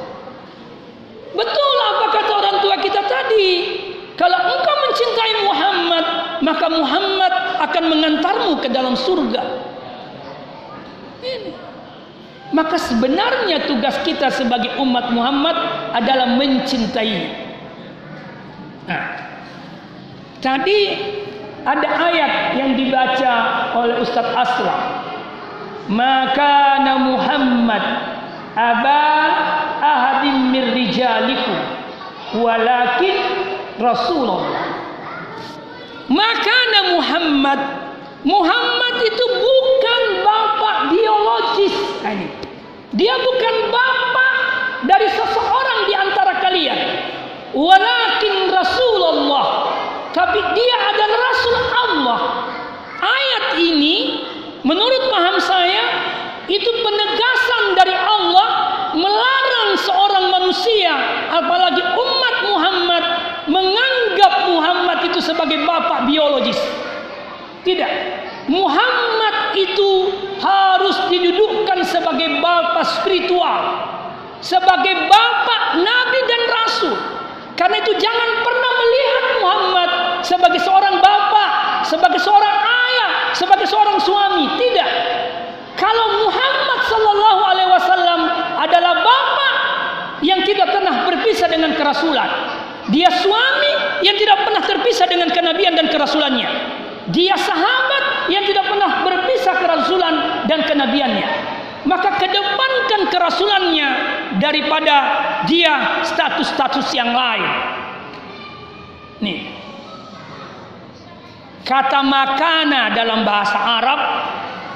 Betul 1.34 1.76
apa 1.94 2.06
kata 2.14 2.32
orang 2.32 2.56
tua 2.62 2.76
kita 2.78 3.02
tadi? 3.04 3.48
Kalau 4.14 4.38
engkau 4.38 4.74
mencintai 4.86 5.32
Muhammad, 5.42 6.04
maka 6.46 6.66
Muhammad 6.70 7.32
akan 7.66 7.84
mengantarmu 7.90 8.52
ke 8.62 8.68
dalam 8.70 8.94
surga. 8.94 9.42
Ini. 11.18 11.50
Maka 12.54 12.78
sebenarnya 12.78 13.66
tugas 13.66 13.98
kita 14.06 14.30
sebagai 14.30 14.78
umat 14.78 15.10
Muhammad 15.10 15.58
adalah 15.90 16.38
mencintai. 16.38 17.34
Nah, 18.86 19.04
tadi 20.38 20.80
ada 21.64 21.88
ayat 22.12 22.32
yang 22.60 22.76
dibaca 22.76 23.32
oleh 23.76 23.96
Ustaz 24.04 24.28
Aslam. 24.36 24.80
Maka 25.88 26.80
Muhammad 27.00 27.84
aba 28.56 29.04
ahadim 29.80 30.52
min 30.52 30.64
rijalikum 30.76 31.56
walakin 32.40 33.16
Rasulullah. 33.80 34.84
Maka 36.08 36.58
Muhammad 36.94 37.60
Muhammad 38.24 38.94
itu 39.04 39.24
bukan 39.24 40.02
bapak 40.24 40.76
biologis. 40.92 41.76
Nah, 42.00 42.12
ini. 42.16 42.28
Dia 42.96 43.14
bukan 43.20 43.54
bapak 43.68 44.34
dari 44.88 45.08
seseorang 45.12 45.78
di 45.84 45.94
antara 45.98 46.32
kalian. 46.40 46.78
Walakin 47.52 48.36
Rasulullah. 48.48 49.46
Tapi 50.14 50.38
dia 50.54 50.76
adalah 50.94 51.18
Rasul 51.18 51.56
Allah. 51.74 52.20
Ayat 53.02 53.46
ini 53.58 54.22
menurut 54.62 55.10
paham 55.10 55.36
saya 55.42 55.82
itu 56.46 56.70
penegasan 56.70 57.74
dari 57.74 57.98
Allah 57.98 58.48
melarang 58.94 59.74
seorang 59.74 60.24
manusia 60.30 60.92
apalagi 61.34 61.82
umat 61.82 62.36
Muhammad 62.46 63.04
menganggap 63.50 64.34
Muhammad 64.54 64.98
itu 65.10 65.18
sebagai 65.18 65.66
bapak 65.66 66.06
biologis. 66.06 66.56
Tidak. 67.66 67.92
Muhammad 68.46 69.56
itu 69.56 69.90
harus 70.38 70.96
didudukkan 71.08 71.80
sebagai 71.88 72.38
bapak 72.44 72.84
spiritual, 73.00 73.60
sebagai 74.44 75.08
bapak 75.08 75.80
nabi 75.80 76.20
dan 76.28 76.42
rasul. 76.52 76.94
Karena 77.54 77.76
itu 77.78 77.92
jangan 78.02 78.30
pernah 78.42 78.72
melihat 78.82 79.24
Muhammad 79.38 79.90
sebagai 80.26 80.58
seorang 80.58 80.98
bapak, 80.98 81.50
sebagai 81.86 82.18
seorang 82.18 82.56
ayah, 82.66 83.12
sebagai 83.30 83.66
seorang 83.70 83.98
suami. 84.02 84.44
Tidak. 84.58 84.90
Kalau 85.78 86.06
Muhammad 86.26 86.80
sallallahu 86.86 87.42
alaihi 87.46 87.70
wasallam 87.70 88.20
adalah 88.58 88.92
bapak 89.06 89.54
yang 90.26 90.42
tidak 90.42 90.72
pernah 90.74 91.06
berpisah 91.06 91.46
dengan 91.46 91.78
kerasulan. 91.78 92.30
Dia 92.90 93.08
suami 93.22 94.02
yang 94.04 94.16
tidak 94.18 94.44
pernah 94.44 94.62
terpisah 94.64 95.06
dengan 95.08 95.30
kenabian 95.30 95.78
dan 95.78 95.88
kerasulannya. 95.88 96.48
Dia 97.14 97.36
sahabat 97.36 98.28
yang 98.32 98.44
tidak 98.48 98.64
pernah 98.66 99.04
berpisah 99.04 99.54
kerasulan 99.60 100.14
dan 100.48 100.64
kenabiannya. 100.64 101.53
Maka 101.84 102.16
kedepankan 102.16 103.12
kerasulannya 103.12 103.88
daripada 104.40 104.96
dia 105.44 106.04
status-status 106.08 106.88
yang 106.96 107.12
lain. 107.12 107.50
Nih. 109.20 109.40
Kata 111.64 112.04
makana 112.04 112.92
dalam 112.92 113.24
bahasa 113.24 113.56
Arab 113.56 114.00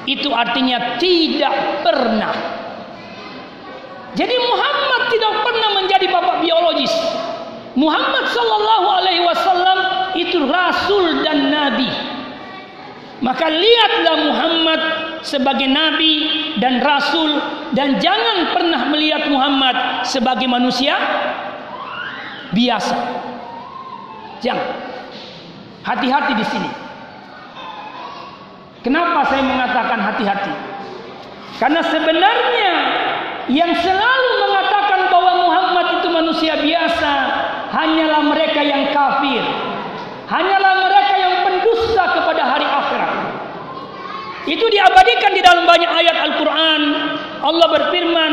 itu 0.09 0.29
artinya 0.33 0.97
tidak 0.97 1.85
pernah. 1.85 2.33
Jadi 4.17 4.35
Muhammad 4.41 5.01
tidak 5.13 5.33
pernah 5.45 5.69
menjadi 5.81 6.05
bapak 6.09 6.41
biologis. 6.41 6.93
Muhammad 7.77 8.25
sallallahu 8.33 8.87
alaihi 8.89 9.21
wasallam 9.21 9.79
itu 10.17 10.37
rasul 10.49 11.21
dan 11.21 11.53
nabi. 11.53 11.89
Maka 13.21 13.45
lihatlah 13.53 14.17
Muhammad 14.25 14.81
sebagai 15.21 15.67
nabi 15.67 16.13
dan 16.59 16.79
rasul 16.79 17.39
dan 17.75 17.99
jangan 17.99 18.55
pernah 18.55 18.81
melihat 18.91 19.27
Muhammad 19.27 20.05
sebagai 20.07 20.47
manusia 20.47 20.95
biasa. 22.55 22.97
Jangan. 24.39 24.69
Hati-hati 25.83 26.33
di 26.37 26.45
sini. 26.45 26.71
Kenapa 28.79 29.27
saya 29.27 29.43
mengatakan 29.43 29.99
hati-hati? 29.99 30.53
Karena 31.59 31.83
sebenarnya 31.83 32.73
yang 33.51 33.73
selalu 33.75 34.31
mengatakan 34.47 35.11
bahwa 35.11 35.33
Muhammad 35.43 35.87
itu 35.99 36.07
manusia 36.07 36.53
biasa 36.55 37.11
hanyalah 37.75 38.21
mereka 38.23 38.61
yang 38.63 38.93
kafir. 38.95 39.43
Hanyalah 40.29 40.73
mereka 40.85 41.15
yang 41.17 41.35
pendusta 41.43 42.03
kepada 42.15 42.43
hari. 42.45 42.68
Itu 44.48 44.68
diabadikan 44.68 45.32
di 45.32 45.40
dalam 45.40 45.64
banyak 45.64 45.88
ayat 45.88 46.16
Al-Quran. 46.30 46.82
Allah 47.40 47.68
berfirman, 47.72 48.32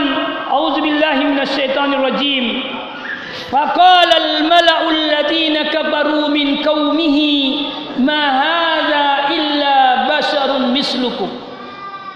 A'udzubillahi 0.51 1.21
minasyaitonir 1.23 2.03
rajim. 2.03 2.45
فقال 3.31 4.11
الملأ 4.11 4.81
الذين 4.89 5.55
كفروا 5.63 6.27
من 6.27 6.47
قومه 6.63 7.17
ما 7.99 8.23
هذا 8.43 9.07
إلا 9.31 9.77
بشر 10.07 10.49
مثلكم 10.71 11.29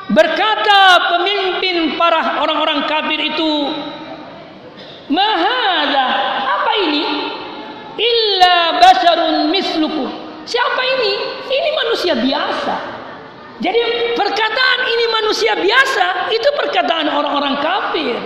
Berkata 0.05 0.81
pemimpin 1.17 1.97
para 1.97 2.37
orang-orang 2.45 2.85
kafir 2.85 3.17
itu, 3.25 3.73
Mahada, 5.09 6.05
apa 6.45 6.71
ini? 6.85 7.03
Illa 7.97 8.57
basharun 8.85 9.49
mislukum. 9.49 10.05
Siapa 10.45 10.81
ini? 10.97 11.13
Ini 11.49 11.69
manusia 11.73 12.13
biasa. 12.21 12.75
Jadi 13.60 13.80
perkataan 14.16 14.80
ini 14.88 15.04
manusia 15.12 15.52
biasa 15.52 16.32
itu 16.32 16.48
perkataan 16.56 17.12
orang-orang 17.12 17.60
kafir. 17.60 18.16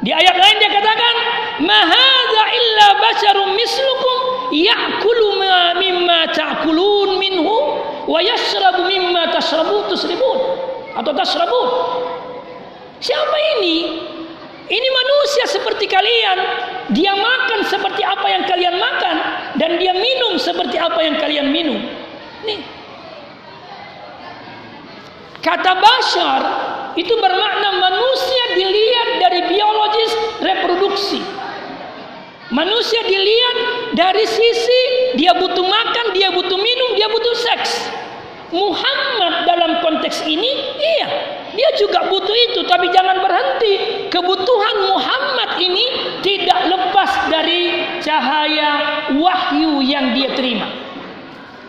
Di 0.00 0.08
ayat 0.16 0.32
lain 0.32 0.56
dia 0.56 0.72
katakan, 0.72 1.14
"Mahadza 1.60 2.44
illa 2.56 2.86
basharun 3.04 3.52
mislukum 3.52 4.16
ya'kulu 4.56 5.36
mimma 5.76 6.32
ta'kulun 6.32 7.20
minhu 7.20 7.56
wa 8.08 8.20
yashrabu 8.24 8.88
mimma 8.88 9.28
tashrabu 9.28 9.92
tusribun." 9.92 10.56
Atau 10.96 11.12
tashrabun. 11.12 11.68
Siapa 12.96 13.36
ini? 13.60 13.76
Ini 14.72 14.88
manusia 14.88 15.44
seperti 15.52 15.84
kalian. 15.84 16.38
Dia 16.96 17.12
makan 17.12 17.60
seperti 17.68 18.00
apa 18.06 18.24
yang 18.24 18.42
kalian 18.48 18.76
makan 18.80 19.16
dan 19.60 19.70
dia 19.76 19.92
minum 19.92 20.40
seperti 20.40 20.80
apa 20.80 21.00
yang 21.04 21.20
kalian 21.20 21.52
minum. 21.52 21.76
Nih. 22.48 22.79
Kata 25.40 25.72
bashar 25.72 26.42
itu 27.00 27.16
bermakna 27.16 27.80
manusia 27.80 28.44
dilihat 28.60 29.08
dari 29.24 29.40
biologis 29.48 30.12
reproduksi. 30.44 31.20
Manusia 32.52 33.00
dilihat 33.08 33.56
dari 33.96 34.26
sisi 34.28 34.80
dia 35.16 35.32
butuh 35.32 35.64
makan, 35.64 36.12
dia 36.12 36.28
butuh 36.34 36.58
minum, 36.60 36.90
dia 36.92 37.08
butuh 37.08 37.34
seks. 37.40 37.88
Muhammad 38.50 39.46
dalam 39.46 39.78
konteks 39.78 40.26
ini 40.26 40.50
iya, 40.82 41.08
dia 41.54 41.70
juga 41.78 42.10
butuh 42.10 42.36
itu 42.50 42.60
tapi 42.66 42.90
jangan 42.90 43.22
berhenti. 43.22 44.06
Kebutuhan 44.10 44.76
Muhammad 44.90 45.62
ini 45.62 45.86
tidak 46.20 46.68
lepas 46.68 47.30
dari 47.30 47.86
cahaya 48.02 48.70
wahyu 49.14 49.80
yang 49.80 50.12
dia 50.12 50.34
terima. 50.34 50.89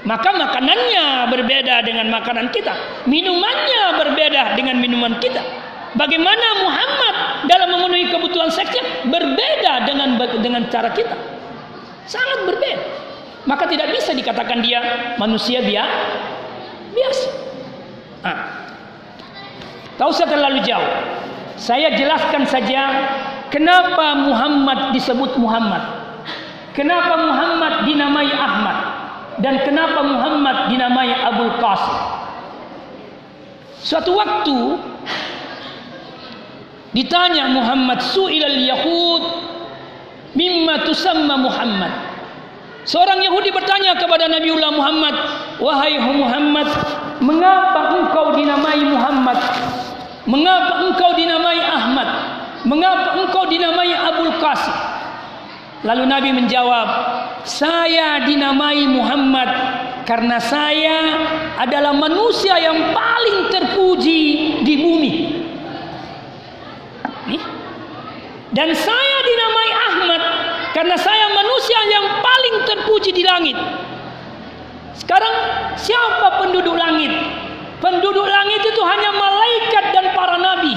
Maka 0.01 0.33
makanannya 0.33 1.29
berbeda 1.29 1.85
dengan 1.85 2.09
makanan 2.09 2.49
kita, 2.49 3.05
minumannya 3.05 4.01
berbeda 4.01 4.57
dengan 4.57 4.81
minuman 4.81 5.21
kita. 5.21 5.45
Bagaimana 5.93 6.65
Muhammad 6.65 7.15
dalam 7.45 7.69
memenuhi 7.77 8.09
kebutuhan 8.09 8.49
seksnya 8.49 9.05
berbeda 9.05 9.85
dengan 9.85 10.17
dengan 10.41 10.65
cara 10.73 10.89
kita. 10.89 11.13
Sangat 12.09 12.49
berbeda. 12.49 12.81
Maka 13.45 13.69
tidak 13.69 13.93
bisa 13.93 14.17
dikatakan 14.17 14.65
dia 14.65 14.81
manusia 15.21 15.61
biasa. 15.61 17.29
Nah, 18.25 18.39
tak 20.01 20.07
usah 20.09 20.25
terlalu 20.25 20.65
jauh. 20.65 20.91
Saya 21.61 21.93
jelaskan 21.93 22.49
saja 22.49 22.81
kenapa 23.53 24.17
Muhammad 24.17 24.97
disebut 24.97 25.37
Muhammad. 25.37 26.01
Kenapa 26.73 27.19
Muhammad 27.19 27.85
dinamai 27.85 28.31
Ahmad 28.31 28.90
dan 29.39 29.63
kenapa 29.63 30.03
Muhammad 30.03 30.67
dinamai 30.67 31.15
Abul 31.15 31.55
Qasim. 31.61 31.97
Suatu 33.81 34.11
waktu 34.13 34.59
ditanya 36.91 37.47
Muhammad 37.47 38.03
su'ilal 38.03 38.59
yahud 38.59 39.23
mimma 40.35 40.83
tusamma 40.83 41.39
Muhammad. 41.39 41.91
Seorang 42.81 43.21
Yahudi 43.21 43.53
bertanya 43.53 43.93
kepada 43.93 44.25
Nabiullah 44.25 44.73
Muhammad, 44.73 45.13
"Wahai 45.61 46.01
Muhammad, 46.01 46.65
mengapa 47.21 47.93
engkau 47.93 48.33
dinamai 48.33 48.81
Muhammad? 48.81 49.37
Mengapa 50.25 50.89
engkau 50.89 51.13
dinamai 51.13 51.61
Ahmad? 51.61 52.09
Mengapa 52.65 53.21
engkau 53.21 53.45
dinamai 53.45 53.93
Abul 53.93 54.33
Qasim?" 54.41 54.90
Lalu 55.81 56.03
Nabi 56.05 56.29
menjawab, 56.29 56.87
"Saya 57.41 58.21
dinamai 58.21 58.85
Muhammad 58.85 59.49
karena 60.05 60.37
saya 60.37 60.97
adalah 61.57 61.89
manusia 61.97 62.53
yang 62.61 62.93
paling 62.93 63.49
terpuji 63.49 64.21
di 64.61 64.75
bumi." 64.77 65.13
Dan 68.51 68.69
saya 68.75 69.17
dinamai 69.23 69.69
Ahmad 69.89 70.21
karena 70.75 70.99
saya 70.99 71.25
manusia 71.31 71.79
yang 71.87 72.05
paling 72.19 72.55
terpuji 72.67 73.15
di 73.15 73.23
langit. 73.23 73.55
Sekarang 74.99 75.33
siapa 75.79 76.43
penduduk 76.43 76.75
langit? 76.75 77.09
Penduduk 77.79 78.27
langit 78.27 78.61
itu 78.61 78.81
hanya 78.85 79.09
malaikat 79.17 79.85
dan 79.95 80.05
para 80.13 80.37
nabi 80.37 80.75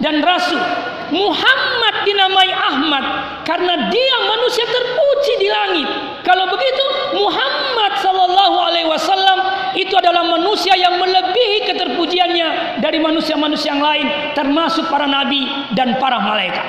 dan 0.00 0.20
rasul. 0.20 0.60
Muhammad 1.06 2.02
dinamai 2.02 2.50
Ahmad 2.50 3.04
karena 3.46 3.86
dia 3.94 4.16
manusia 4.26 4.66
terpuji 4.66 5.32
di 5.38 5.48
langit. 5.48 5.88
Kalau 6.26 6.50
begitu 6.50 6.84
Muhammad 7.14 7.92
sallallahu 8.02 8.56
alaihi 8.58 8.90
wasallam 8.90 9.38
itu 9.78 9.94
adalah 9.94 10.26
manusia 10.26 10.74
yang 10.74 10.98
melebihi 10.98 11.62
keterpujiannya 11.70 12.82
dari 12.82 12.98
manusia-manusia 12.98 13.78
yang 13.78 13.84
lain 13.86 14.06
termasuk 14.34 14.90
para 14.90 15.06
nabi 15.06 15.46
dan 15.78 15.94
para 16.02 16.18
malaikat. 16.18 16.66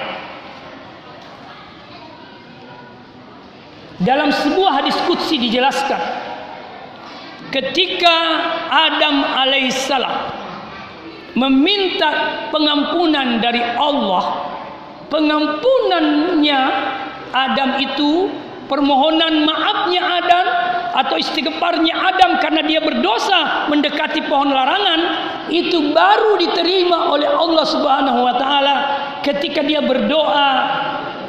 Dalam 3.97 4.29
sebuah 4.29 4.85
hadis 4.85 4.93
qudsi 5.09 5.41
dijelaskan 5.41 5.97
ketika 7.49 8.15
Adam 8.69 9.25
alaihissalam 9.25 10.36
meminta 11.37 12.09
pengampunan 12.49 13.37
dari 13.37 13.61
Allah. 13.61 14.57
Pengampunannya 15.07 16.61
Adam 17.31 17.69
itu 17.79 18.27
permohonan 18.65 19.45
maafnya 19.45 20.01
Adam 20.03 20.45
atau 20.97 21.15
istighfarnya 21.15 21.93
Adam 21.93 22.41
karena 22.41 22.65
dia 22.65 22.81
berdosa 22.83 23.69
mendekati 23.69 24.25
pohon 24.27 24.51
larangan 24.51 24.99
itu 25.47 25.93
baru 25.95 26.35
diterima 26.41 27.13
oleh 27.13 27.29
Allah 27.29 27.65
Subhanahu 27.69 28.19
wa 28.25 28.35
taala 28.35 28.75
ketika 29.23 29.63
dia 29.63 29.79
berdoa 29.79 30.51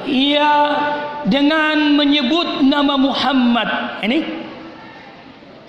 ia 0.09 0.53
dengan 1.29 1.95
menyebut 1.95 2.65
nama 2.65 2.97
Muhammad. 2.97 4.01
Ini. 4.03 4.19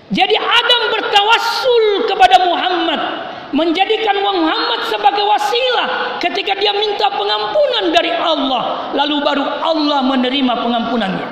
Jadi 0.10 0.34
Adam 0.34 0.82
bertawassul 0.90 2.10
kepada 2.10 2.38
Muhammad 2.50 3.29
menjadikan 3.50 4.22
Muhammad 4.22 4.86
sebagai 4.90 5.26
wasilah 5.26 6.18
ketika 6.22 6.54
dia 6.58 6.74
minta 6.76 7.10
pengampunan 7.10 7.90
dari 7.94 8.14
Allah. 8.14 8.94
Lalu 8.94 9.16
baru 9.26 9.46
Allah 9.46 10.00
menerima 10.06 10.54
pengampunannya. 10.60 11.28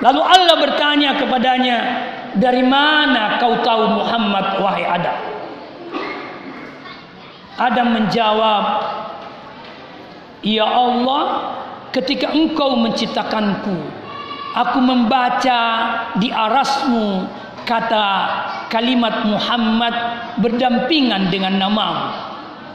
Lalu 0.00 0.20
Allah 0.20 0.56
bertanya 0.60 1.10
kepadanya 1.16 1.78
dari 2.36 2.64
mana 2.66 3.38
kau 3.40 3.60
tahu 3.62 4.04
Muhammad 4.04 4.60
wahai 4.60 4.84
Adam? 4.84 5.16
Adam 7.54 7.88
menjawab 7.94 8.64
Ya 10.44 10.66
Allah 10.68 11.56
ketika 11.88 12.36
engkau 12.36 12.76
menciptakanku 12.76 14.04
aku 14.54 14.78
membaca 14.78 15.60
di 16.20 16.28
arasmu 16.28 17.24
kata 17.64 18.06
kalimat 18.68 19.24
Muhammad 19.28 19.94
berdampingan 20.38 21.32
dengan 21.32 21.56
nama 21.58 21.88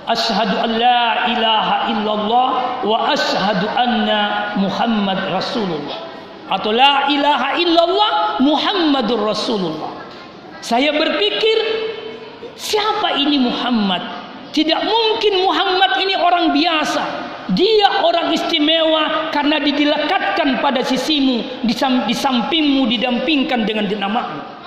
Ashhadu 0.10 0.58
an 0.58 0.71
la 0.82 1.30
ilaha 1.30 1.75
illallah 1.93 2.49
wa 2.82 3.13
ashhadu 3.13 3.69
anna 3.78 4.49
Muhammad 4.58 5.21
Rasulullah. 5.30 6.02
Atau 6.49 6.73
la 6.73 7.06
ilaha 7.13 7.62
illallah 7.62 8.41
Muhammadur 8.41 9.21
Rasulullah. 9.21 10.02
Saya 10.65 10.97
berpikir 10.97 11.58
siapa 12.58 13.21
ini 13.21 13.38
Muhammad? 13.38 14.02
Tidak 14.49 14.82
mungkin 14.82 15.45
Muhammad 15.45 16.02
ini 16.02 16.17
orang 16.17 16.58
biasa. 16.58 17.06
Dia 17.54 18.02
orang 18.02 18.34
istimewa 18.34 19.30
karena 19.30 19.62
didilekatkan 19.62 20.58
pada 20.58 20.82
sisimu 20.82 21.62
di 21.69 22.13
sampingmu 22.17 22.89
didampingkan 22.89 23.62
dengan 23.62 23.86
namamu 23.93 24.58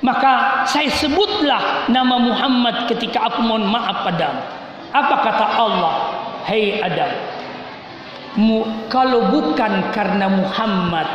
maka 0.00 0.64
saya 0.64 0.88
sebutlah 0.88 1.88
nama 1.92 2.16
Muhammad 2.16 2.88
ketika 2.88 3.20
aku 3.28 3.44
mohon 3.44 3.68
maaf 3.68 4.04
padamu. 4.04 4.40
Apa 4.90 5.14
kata 5.22 5.46
Allah? 5.60 5.94
Hei 6.48 6.80
Adam, 6.80 7.12
mu, 8.40 8.64
kalau 8.88 9.28
bukan 9.28 9.92
karena 9.92 10.26
Muhammad, 10.26 11.06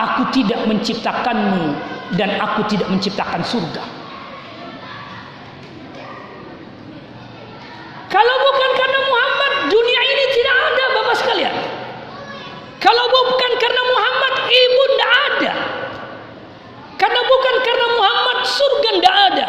aku 0.00 0.32
tidak 0.32 0.64
menciptakanmu 0.64 1.76
dan 2.16 2.40
aku 2.40 2.64
tidak 2.72 2.88
menciptakan 2.88 3.44
surga. 3.44 3.84
Kalau 8.08 8.36
bukan 8.44 8.70
karena 8.76 9.00
Muhammad, 9.08 9.52
dunia 9.72 10.00
ini 10.04 10.24
tidak 10.36 10.56
ada, 10.56 10.84
Bapak 11.00 11.16
sekalian. 11.20 11.56
Kalau 12.80 13.04
bukan 13.08 13.52
karena 13.56 13.82
Muhammad, 13.88 14.34
ibu 14.50 14.82
tidak 14.92 15.12
ada. 15.12 15.52
Karena 17.00 17.20
bukan 17.24 17.54
karena 17.64 17.86
Muhammad 17.98 18.21
surga 18.44 18.88
tidak 18.98 19.16
ada. 19.32 19.46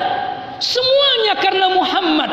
Semuanya 0.61 1.33
karena 1.41 1.67
Muhammad. 1.73 2.31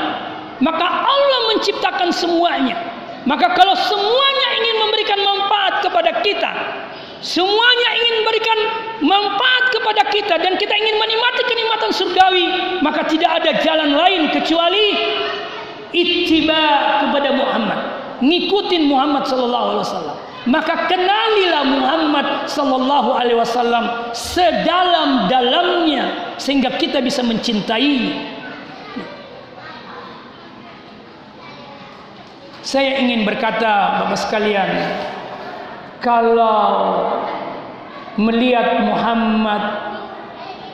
Maka 0.61 0.87
Allah 0.87 1.41
menciptakan 1.57 2.13
semuanya. 2.13 2.77
Maka 3.25 3.53
kalau 3.57 3.77
semuanya 3.77 4.47
ingin 4.61 4.77
memberikan 4.81 5.21
manfaat 5.21 5.85
kepada 5.85 6.11
kita, 6.25 6.53
semuanya 7.21 7.89
ingin 8.01 8.15
memberikan 8.25 8.59
manfaat 9.05 9.65
kepada 9.77 10.03
kita 10.09 10.35
dan 10.41 10.57
kita 10.57 10.73
ingin 10.73 10.97
menikmati 10.97 11.43
kenikmatan 11.49 11.91
surgawi, 11.93 12.47
maka 12.81 13.05
tidak 13.09 13.31
ada 13.41 13.61
jalan 13.61 13.93
lain 13.93 14.33
kecuali 14.33 14.87
ittiba 15.93 16.61
kepada 17.05 17.31
Muhammad. 17.37 17.81
Ngikutin 18.21 18.89
Muhammad 18.89 19.25
sallallahu 19.29 19.67
alaihi 19.77 19.85
wasallam 19.85 20.17
maka 20.49 20.89
kenalilah 20.89 21.69
Muhammad 21.69 22.49
sallallahu 22.49 23.13
alaihi 23.13 23.37
wasallam 23.37 24.09
sedalam-dalamnya 24.17 26.30
sehingga 26.41 26.73
kita 26.81 27.05
bisa 27.05 27.21
mencintai. 27.21 28.17
Saya 32.65 32.97
ingin 33.05 33.29
berkata 33.29 34.05
Bapak 34.05 34.21
sekalian 34.21 34.71
kalau 36.01 36.73
melihat 38.17 38.85
Muhammad 38.85 39.63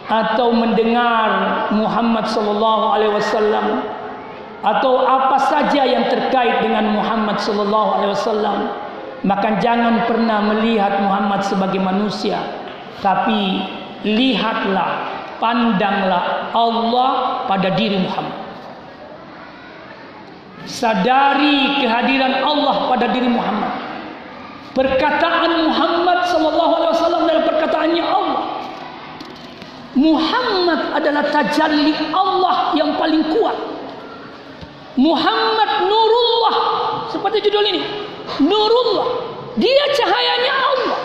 atau 0.06 0.54
mendengar 0.54 1.30
Muhammad 1.74 2.30
sallallahu 2.30 2.84
alaihi 2.94 3.14
wasallam 3.14 3.82
atau 4.62 5.02
apa 5.02 5.38
saja 5.50 5.82
yang 5.82 6.06
terkait 6.10 6.62
dengan 6.62 6.94
Muhammad 6.94 7.42
sallallahu 7.42 7.90
alaihi 7.98 8.12
wasallam 8.14 8.58
maka 9.26 9.58
jangan 9.58 10.06
pernah 10.06 10.42
melihat 10.42 11.02
Muhammad 11.02 11.42
sebagai 11.42 11.82
manusia 11.82 12.38
tapi 13.02 13.62
lihatlah 14.06 15.05
pandanglah 15.42 16.50
Allah 16.52 17.44
pada 17.50 17.72
diri 17.74 18.00
Muhammad 18.02 18.36
sadari 20.66 21.78
kehadiran 21.80 22.42
Allah 22.42 22.90
pada 22.90 23.06
diri 23.14 23.30
Muhammad 23.30 23.72
perkataan 24.74 25.70
Muhammad 25.70 26.18
sallallahu 26.26 26.72
alaihi 26.80 26.92
wasallam 26.92 27.22
adalah 27.24 27.44
perkataannya 27.46 28.04
Allah 28.04 28.42
Muhammad 29.96 30.92
adalah 30.92 31.24
tajalli 31.32 31.96
Allah 32.12 32.76
yang 32.76 33.00
paling 33.00 33.24
kuat. 33.32 33.56
Muhammad 35.00 35.88
Nurullah 35.88 36.56
seperti 37.08 37.48
judul 37.48 37.64
ini. 37.64 37.80
Nurullah. 38.44 39.08
Dia 39.56 39.84
cahayanya 39.96 40.52
Allah. 40.52 40.98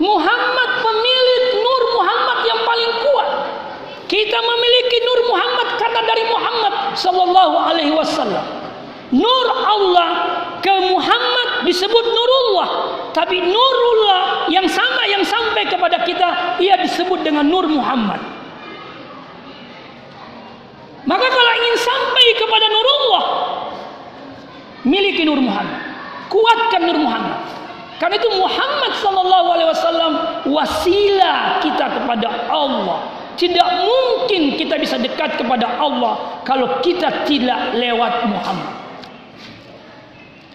Muhammad 0.00 0.70
pemilik 0.80 1.44
Nur 1.60 1.82
Muhammad 2.00 2.38
yang 2.48 2.60
paling 2.64 2.92
kuat. 3.04 3.28
Kita 4.08 4.38
memiliki 4.40 4.96
Nur 5.04 5.20
Muhammad 5.28 5.68
karena 5.76 6.00
dari 6.08 6.24
Muhammad 6.26 6.74
sallallahu 6.96 7.54
alaihi 7.68 7.92
wasallam. 7.92 8.42
Nur 9.12 9.46
Allah 9.52 10.10
ke 10.64 10.72
Muhammad 10.88 11.68
disebut 11.68 12.04
Nurullah, 12.08 12.68
tapi 13.12 13.44
Nurullah 13.44 14.48
yang 14.48 14.64
sama 14.70 15.04
yang 15.04 15.22
sampai 15.22 15.68
kepada 15.68 16.00
kita 16.06 16.58
ia 16.62 16.80
disebut 16.80 17.20
dengan 17.20 17.44
Nur 17.44 17.68
Muhammad. 17.68 18.22
Maka 21.04 21.26
kalau 21.26 21.52
ingin 21.60 21.76
sampai 21.76 22.26
kepada 22.38 22.66
Nurullah, 22.70 23.24
miliki 24.86 25.26
Nur 25.26 25.42
Muhammad, 25.42 25.80
kuatkan 26.30 26.80
Nur 26.88 26.98
Muhammad. 27.02 27.59
Karena 28.00 28.16
itu 28.16 28.32
Muhammad 28.32 28.92
sallallahu 28.96 29.48
alaihi 29.52 29.68
wasallam 29.68 30.12
wasilah 30.48 31.60
kita 31.60 32.00
kepada 32.00 32.48
Allah. 32.48 33.04
Tidak 33.36 33.68
mungkin 33.84 34.56
kita 34.56 34.80
bisa 34.80 34.96
dekat 34.96 35.36
kepada 35.36 35.68
Allah 35.76 36.40
kalau 36.48 36.80
kita 36.80 37.28
tidak 37.28 37.76
lewat 37.76 38.24
Muhammad. 38.24 38.72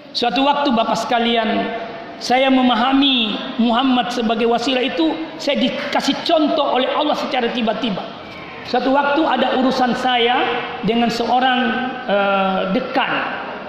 Suatu 0.10 0.41
waktu 0.41 0.73
Bapak 0.73 0.97
sekalian, 1.05 1.69
saya 2.17 2.49
memahami 2.49 3.38
Muhammad 3.62 4.10
sebagai 4.10 4.49
wasilah 4.49 4.81
itu 4.81 5.13
saya 5.38 5.62
dikasih 5.62 6.17
contoh 6.25 6.81
oleh 6.81 6.89
Allah 6.97 7.13
secara 7.13 7.53
tiba-tiba. 7.53 8.01
Suatu 8.65 8.89
waktu 8.89 9.21
ada 9.21 9.62
urusan 9.62 9.93
saya 9.93 10.41
dengan 10.81 11.13
seorang 11.13 11.60
uh, 12.10 12.60
dekan 12.73 13.13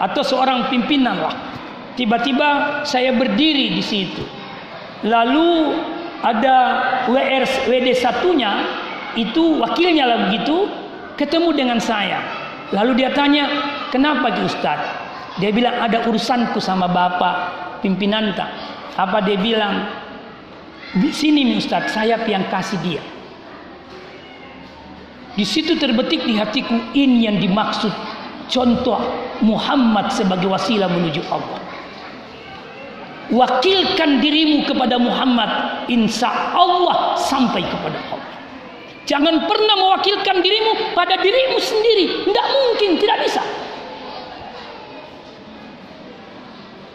atau 0.00 0.24
seorang 0.24 0.72
pimpinan 0.72 1.20
lah. 1.20 1.34
Tiba-tiba 1.96 2.82
saya 2.85 3.16
berdiri 3.16 3.72
di 3.72 3.80
situ. 3.80 4.20
Lalu 5.09 5.72
ada 6.20 6.56
WR 7.09 7.44
WD 7.68 7.88
satunya 7.96 8.52
itu 9.16 9.56
wakilnya 9.61 10.04
lah 10.04 10.18
begitu 10.28 10.68
ketemu 11.16 11.56
dengan 11.56 11.78
saya. 11.80 12.20
Lalu 12.76 13.00
dia 13.00 13.11
tanya, 13.16 13.48
"Kenapa 13.88 14.28
Ki 14.37 14.44
Ustaz?" 14.44 14.80
Dia 15.40 15.52
bilang, 15.52 15.76
"Ada 15.80 16.04
urusanku 16.04 16.61
sama 16.61 16.88
Bapak 16.88 17.35
pimpinan 17.80 18.37
tak." 18.37 18.52
Apa 18.96 19.24
dia 19.24 19.37
bilang? 19.37 19.88
Di 20.96 21.12
sini 21.12 21.44
Ustaz, 21.61 21.92
saya 21.92 22.16
yang 22.24 22.48
kasih 22.48 22.80
dia. 22.80 23.02
Di 25.37 25.44
situ 25.44 25.76
terbetik 25.76 26.24
di 26.24 26.40
hatiku 26.40 26.72
ini 26.96 27.28
yang 27.28 27.37
dimaksud 27.37 27.92
contoh 28.48 28.96
Muhammad 29.44 30.09
sebagai 30.09 30.48
wasilah 30.48 30.88
menuju 30.88 31.20
Allah. 31.28 31.61
Wakilkan 33.26 34.22
dirimu 34.22 34.62
kepada 34.70 35.02
Muhammad, 35.02 35.82
insya 35.90 36.30
Allah 36.54 37.18
sampai 37.18 37.58
kepada 37.66 37.98
Allah. 38.14 38.36
Jangan 39.06 39.46
pernah 39.50 39.74
mewakilkan 39.78 40.42
dirimu 40.42 40.94
pada 40.94 41.18
dirimu 41.18 41.58
sendiri. 41.58 42.26
Tidak 42.26 42.46
mungkin, 42.54 42.90
tidak 43.02 43.18
bisa. 43.26 43.42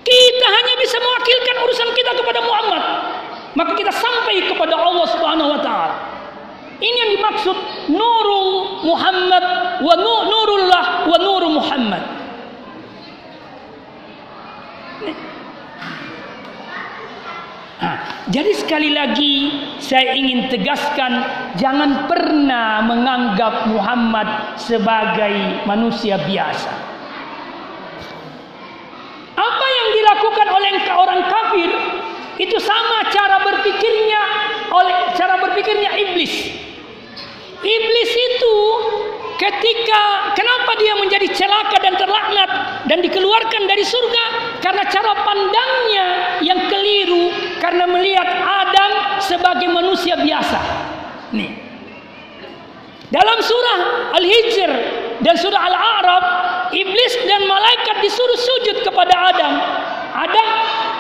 Kita 0.04 0.48
hanya 0.48 0.74
bisa 0.76 0.98
mewakilkan 1.00 1.56
urusan 1.68 1.90
kita 1.96 2.12
kepada 2.20 2.40
Muhammad. 2.44 2.84
Maka 3.56 3.72
kita 3.76 3.92
sampai 3.92 4.44
kepada 4.48 4.76
Allah 4.76 5.08
Subhanahu 5.12 5.56
wa 5.56 5.60
taala. 5.60 5.96
Ini 6.80 6.98
yang 6.98 7.12
dimaksud 7.20 7.58
nurul 7.92 8.82
Muhammad 8.88 9.44
wa 9.84 9.94
nurullah 10.00 10.84
wa 11.08 11.18
nuru 11.20 11.48
Muhammad. 11.60 12.21
Jadi 18.32 18.52
sekali 18.56 18.96
lagi 18.96 19.52
saya 19.84 20.16
ingin 20.16 20.48
tegaskan 20.48 21.20
jangan 21.60 22.08
pernah 22.08 22.80
menganggap 22.80 23.68
Muhammad 23.68 24.56
sebagai 24.56 25.68
manusia 25.68 26.16
biasa. 26.16 26.72
Apa 29.36 29.68
yang 29.68 29.88
dilakukan 30.00 30.48
oleh 30.48 30.72
orang 30.96 31.22
kafir 31.28 31.70
itu 32.40 32.56
sama 32.64 33.12
cara 33.12 33.44
berpikirnya 33.44 34.22
oleh 34.80 34.98
cara 35.20 35.36
berpikirnya 35.44 35.92
iblis. 36.00 36.56
Iblis 37.62 38.12
itu 38.16 38.58
ketika 39.36 40.32
kenapa 40.40 40.72
dia 40.80 40.94
menjadi 40.96 41.28
celaka 41.36 41.78
dan 41.84 42.00
terlaknat 42.00 42.50
dan 42.88 43.04
dikeluarkan 43.04 43.64
dari 43.68 43.84
surga 43.84 44.26
karena 44.64 44.84
cara 44.88 45.12
pandangnya 45.20 46.08
yang 46.48 46.60
keliru 46.72 47.51
karena 47.62 47.86
melihat 47.86 48.26
Adam 48.42 49.22
sebagai 49.22 49.70
manusia 49.70 50.18
biasa. 50.18 50.60
Nih. 51.38 51.54
Dalam 53.14 53.38
surah 53.44 53.80
Al-Hijr 54.18 54.72
dan 55.22 55.36
surah 55.38 55.62
Al-A'raf, 55.62 56.26
iblis 56.74 57.14
dan 57.30 57.46
malaikat 57.46 58.02
disuruh 58.02 58.40
sujud 58.40 58.78
kepada 58.82 59.14
Adam. 59.30 59.54
Adam, 60.12 60.50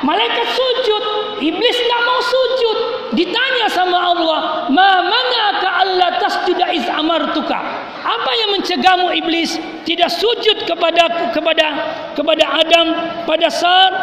malaikat 0.07 0.47
sujud, 0.53 1.03
iblis 1.43 1.75
tidak 1.75 2.01
mau 2.03 2.19
sujud. 2.21 2.77
Ditanya 3.11 3.67
sama 3.67 3.97
Allah, 4.15 4.39
"Ma 4.71 5.03
manaka 5.03 5.69
alla 5.83 6.07
tasjuda 6.19 6.71
iz 6.71 6.87
amartuka?" 6.87 7.59
Apa 8.01 8.31
yang 8.43 8.49
mencegahmu 8.59 9.07
iblis 9.15 9.59
tidak 9.87 10.11
sujud 10.11 10.67
kepada 10.67 11.31
kepada 11.31 11.67
kepada 12.15 12.43
Adam 12.59 12.85
pada 13.27 13.47
saat 13.51 13.93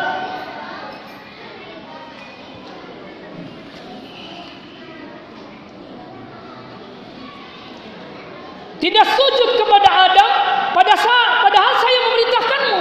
Tidak 8.78 9.06
sujud 9.10 9.50
kepada 9.58 9.88
Adam 9.90 10.30
pada 10.70 10.94
saat 10.94 11.30
padahal 11.42 11.74
saya 11.82 11.98
memerintahkanmu. 12.06 12.78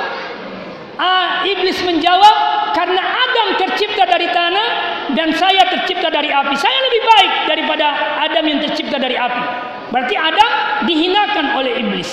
Ah, 0.97 1.45
iblis 1.45 1.77
menjawab 1.85 2.35
karena 2.73 3.01
Adam 3.01 3.47
tercipta 3.57 4.05
dari 4.05 4.29
tanah 4.29 4.67
dan 5.13 5.33
saya 5.33 5.65
tercipta 5.73 6.09
dari 6.13 6.29
api. 6.29 6.53
Saya 6.57 6.77
lebih 6.89 7.01
baik 7.05 7.31
daripada 7.49 7.85
Adam 8.21 8.43
yang 8.45 8.59
tercipta 8.61 8.97
dari 9.01 9.17
api. 9.17 9.41
Berarti 9.89 10.15
Adam 10.17 10.51
dihinakan 10.85 11.45
oleh 11.57 11.73
iblis. 11.81 12.09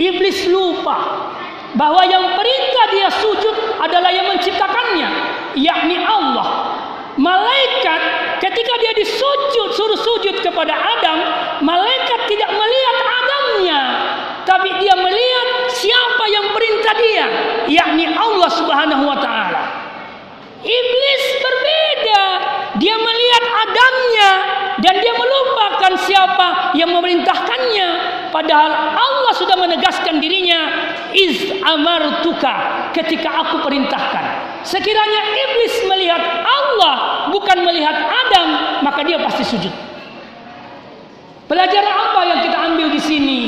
Iblis 0.00 0.48
lupa 0.48 0.96
bahwa 1.76 2.02
yang 2.08 2.32
perintah 2.32 2.84
dia 2.88 3.08
sujud 3.12 3.56
adalah 3.78 4.08
yang 4.08 4.32
menciptakannya, 4.32 5.08
yakni 5.60 6.00
Allah. 6.00 6.76
Malaikat 7.20 8.00
ketika 8.40 8.74
dia 8.80 8.92
disujud 8.96 9.68
suruh 9.76 10.00
sujud 10.00 10.36
kepada 10.40 10.72
Adam, 10.72 11.18
malaikat 11.62 12.20
tidak 12.26 12.50
melihat 12.50 12.96
Adamnya, 13.04 13.80
tapi 14.48 14.72
dia 14.80 14.96
melihat 14.96 15.48
siapa 15.70 16.24
yang 16.32 16.46
perintah 16.56 16.94
dia, 16.96 17.26
yakni 17.68 18.08
Allah 18.08 18.50
Subhanahu 18.50 19.04
wa 19.04 19.18
taala. 19.20 19.62
Iblis 20.60 21.24
berbeda. 21.40 22.24
Dia 22.80 22.96
melihat 22.96 23.44
Adamnya 23.44 24.30
dan 24.80 24.94
dia 25.04 25.14
melupakan 25.16 25.92
siapa 26.04 26.72
yang 26.76 26.92
memerintahkannya. 26.92 27.88
Padahal 28.32 28.72
Allah 28.96 29.32
sudah 29.36 29.56
menegaskan 29.56 30.20
dirinya, 30.20 30.60
"Iz 31.12 31.60
amartuka" 31.60 32.88
ketika 32.96 33.44
aku 33.44 33.60
perintahkan. 33.64 34.24
Sekiranya 34.60 35.20
iblis 35.32 35.74
melihat 35.88 36.20
Allah 36.44 37.28
bukan 37.32 37.58
melihat 37.64 37.96
Adam, 37.96 38.48
maka 38.84 39.00
dia 39.04 39.16
pasti 39.20 39.44
sujud. 39.44 39.72
Pelajaran 41.48 41.94
apa 41.96 42.20
yang 42.28 42.38
kita 42.44 42.58
ambil 42.70 42.88
di 42.92 43.00
sini? 43.02 43.40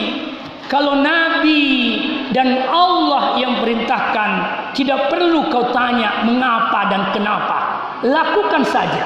Kalau 0.67 1.05
Nabi 1.05 2.01
dan 2.33 2.65
Allah 2.65 3.37
yang 3.37 3.61
perintahkan, 3.61 4.31
tidak 4.73 5.13
perlu 5.13 5.53
kau 5.53 5.69
tanya 5.71 6.25
mengapa 6.25 6.89
dan 6.89 7.13
kenapa. 7.13 7.59
Lakukan 8.03 8.65
saja. 8.65 9.05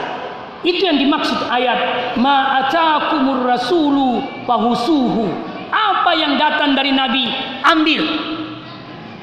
Itu 0.63 0.87
yang 0.87 0.97
dimaksud 0.97 1.51
ayat 1.51 1.79
ma'atakumur 2.17 3.45
rasulu 3.45 4.23
fahusuhu. 4.47 5.27
Apa 5.75 6.15
yang 6.15 6.39
datang 6.39 6.79
dari 6.79 6.95
Nabi, 6.95 7.29
ambil 7.67 8.03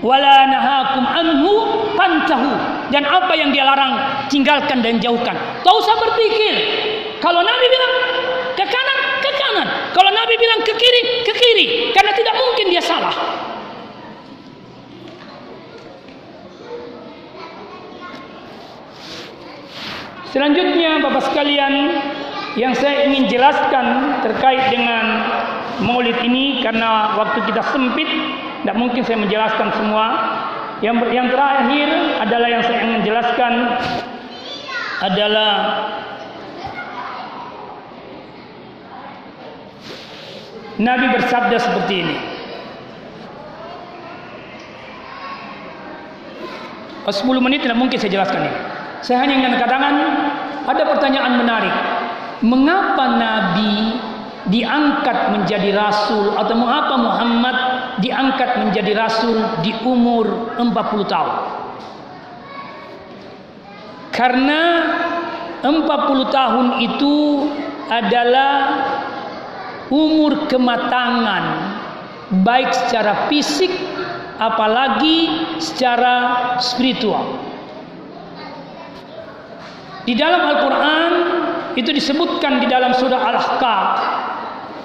wala 0.03 0.37
nahakum 0.51 1.03
anhu 1.07 1.51
pantahu 1.95 2.51
dan 2.89 3.03
apa 3.07 3.33
yang 3.37 3.53
dia 3.53 3.63
larang 3.63 4.25
tinggalkan 4.27 4.83
dan 4.83 4.99
jauhkan. 4.99 5.35
Tak 5.63 5.73
usah 5.73 5.95
berpikir. 6.01 6.53
Kalau 7.23 7.39
Nabi 7.39 7.65
bilang 7.69 7.93
ke 8.57 8.65
kanan 8.65 8.99
ke 9.23 9.31
kanan. 9.39 9.67
Kalau 9.95 10.11
Nabi 10.11 10.33
bilang 10.35 10.59
ke 10.65 10.73
kiri 10.75 11.01
ke 11.23 11.33
kiri. 11.37 11.65
Karena 11.95 12.11
tidak 12.11 12.35
mungkin 12.35 12.65
dia 12.73 12.83
salah. 12.83 13.15
Selanjutnya 20.33 20.97
Bapak 20.97 21.29
sekalian 21.29 21.93
yang 22.57 22.73
saya 22.73 23.05
ingin 23.05 23.29
jelaskan 23.29 24.17
terkait 24.25 24.73
dengan 24.73 25.21
maulid 25.85 26.17
ini 26.25 26.61
karena 26.65 27.13
waktu 27.17 27.45
kita 27.45 27.61
sempit 27.69 28.09
tidak 28.65 28.77
mungkin 28.77 29.01
saya 29.05 29.21
menjelaskan 29.21 29.69
semua 29.77 30.05
yang 30.81 30.97
yang 31.13 31.27
terakhir 31.29 31.89
adalah 32.23 32.47
yang 32.49 32.63
saya 32.65 32.79
ingin 32.81 33.01
jelaskan 33.05 33.53
adalah 35.03 35.51
Nabi 40.81 41.05
bersabda 41.13 41.57
seperti 41.61 41.95
ini 42.01 42.17
Oh, 47.03 47.11
10 47.11 47.43
menit 47.43 47.67
tidak 47.67 47.75
mungkin 47.75 47.99
saya 47.99 48.15
jelaskan 48.15 48.47
ini. 48.47 48.59
Saya 49.03 49.27
hanya 49.27 49.35
ingin 49.35 49.59
katakan 49.59 49.95
ada 50.63 50.83
pertanyaan 50.87 51.35
menarik. 51.35 51.75
Mengapa 52.39 53.19
Nabi 53.19 53.99
diangkat 54.51 55.31
menjadi 55.31 55.71
rasul 55.71 56.35
atau 56.35 56.55
mengapa 56.57 56.95
Muhammad 56.99 57.57
diangkat 58.03 58.59
menjadi 58.59 58.91
rasul 58.97 59.37
di 59.63 59.71
umur 59.87 60.55
40 60.59 60.67
tahun? 61.07 61.35
Karena 64.13 64.61
40 65.63 65.79
tahun 66.29 66.67
itu 66.83 67.15
adalah 67.87 68.53
umur 69.87 70.49
kematangan 70.51 71.43
baik 72.43 72.73
secara 72.73 73.29
fisik 73.29 73.71
apalagi 74.41 75.29
secara 75.61 76.15
spiritual. 76.59 77.37
Di 80.03 80.13
dalam 80.19 80.41
Al-Quran 80.51 81.11
itu 81.79 81.89
disebutkan 81.95 82.59
di 82.59 82.67
dalam 82.67 82.91
surah 82.91 83.21
Al-Ahqaf. 83.23 83.89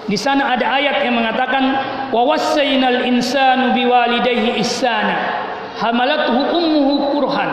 Di 0.09 0.17
sana 0.17 0.57
ada 0.57 0.65
ayat 0.65 1.05
yang 1.05 1.21
mengatakan 1.21 1.65
wa 2.09 2.25
wassaynal 2.25 3.05
insanu 3.05 3.77
biwalidayhi 3.77 4.57
ihsana 4.65 5.45
hamalathu 5.77 6.49
ummuhu 6.49 7.13
kurhan 7.13 7.51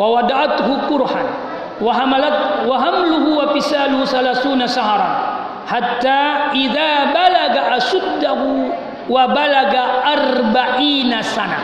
wa 0.00 0.16
wada'athu 0.16 0.88
kurhan 0.88 1.28
wa 1.76 1.92
hamalat 1.92 2.64
wa 2.64 2.76
hamluhu 2.80 3.36
wa 3.36 3.52
fisaluhu 3.52 4.08
salasuna 4.08 4.64
saharan 4.64 5.12
hatta 5.68 6.56
idza 6.56 7.12
balaga 7.12 7.76
asuddahu 7.76 8.72
wa 9.12 9.28
balaga 9.28 10.00
arba'ina 10.08 11.20
sana. 11.20 11.60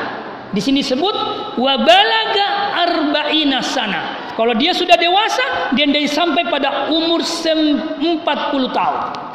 Di 0.53 0.61
sini 0.61 0.85
sebut 0.85 1.16
wa 1.57 1.75
balaga 1.81 2.46
arba'ina 2.87 3.64
sana. 3.64 4.33
Kalau 4.37 4.53
dia 4.53 4.77
sudah 4.77 5.01
dewasa, 5.01 5.72
dia 5.72 5.88
sampai 6.05 6.44
pada 6.44 6.92
umur 6.92 7.25
40 7.25 8.20
tahun. 8.77 9.25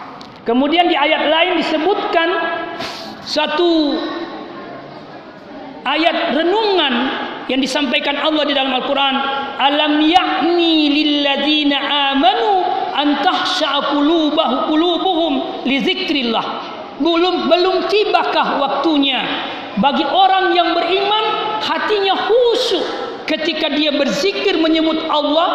Kemudian 0.41 0.89
di 0.89 0.97
ayat 0.97 1.29
lain 1.29 1.53
disebutkan 1.61 2.29
satu 3.21 3.93
ayat 5.85 6.33
renungan 6.33 6.93
yang 7.45 7.61
disampaikan 7.61 8.17
Allah 8.17 8.45
di 8.49 8.53
dalam 8.57 8.73
Al-Quran. 8.73 9.15
Alam 9.61 10.01
yakni 10.01 10.89
lilladzina 10.89 11.77
amanu 12.13 12.65
an 12.97 13.21
tahsha'a 13.21 13.93
qulubuhum 14.69 15.65
li 15.69 15.77
zikrillah. 15.85 16.45
Belum 17.01 17.49
belum 17.49 17.89
tibakah 17.89 18.61
waktunya 18.61 19.21
bagi 19.77 20.05
orang 20.05 20.53
yang 20.53 20.73
beriman 20.73 21.23
hatinya 21.61 22.17
khusyuk 22.29 23.10
ketika 23.31 23.71
dia 23.71 23.95
berzikir 23.95 24.59
menyebut 24.59 24.99
Allah 25.07 25.49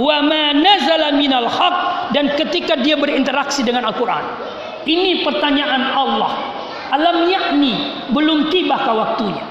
wa 0.00 0.18
ma 0.24 0.56
nazala 0.56 1.12
minal 1.12 1.44
haq 1.44 1.76
dan 2.16 2.32
ketika 2.40 2.80
dia 2.80 2.96
berinteraksi 2.96 3.60
dengan 3.60 3.92
Al-Qur'an. 3.92 4.24
Ini 4.88 5.20
pertanyaan 5.20 5.92
Allah. 5.92 6.32
Alam 6.88 7.28
yakni 7.28 7.76
belum 8.16 8.48
tibakah 8.48 8.94
waktunya? 8.96 9.44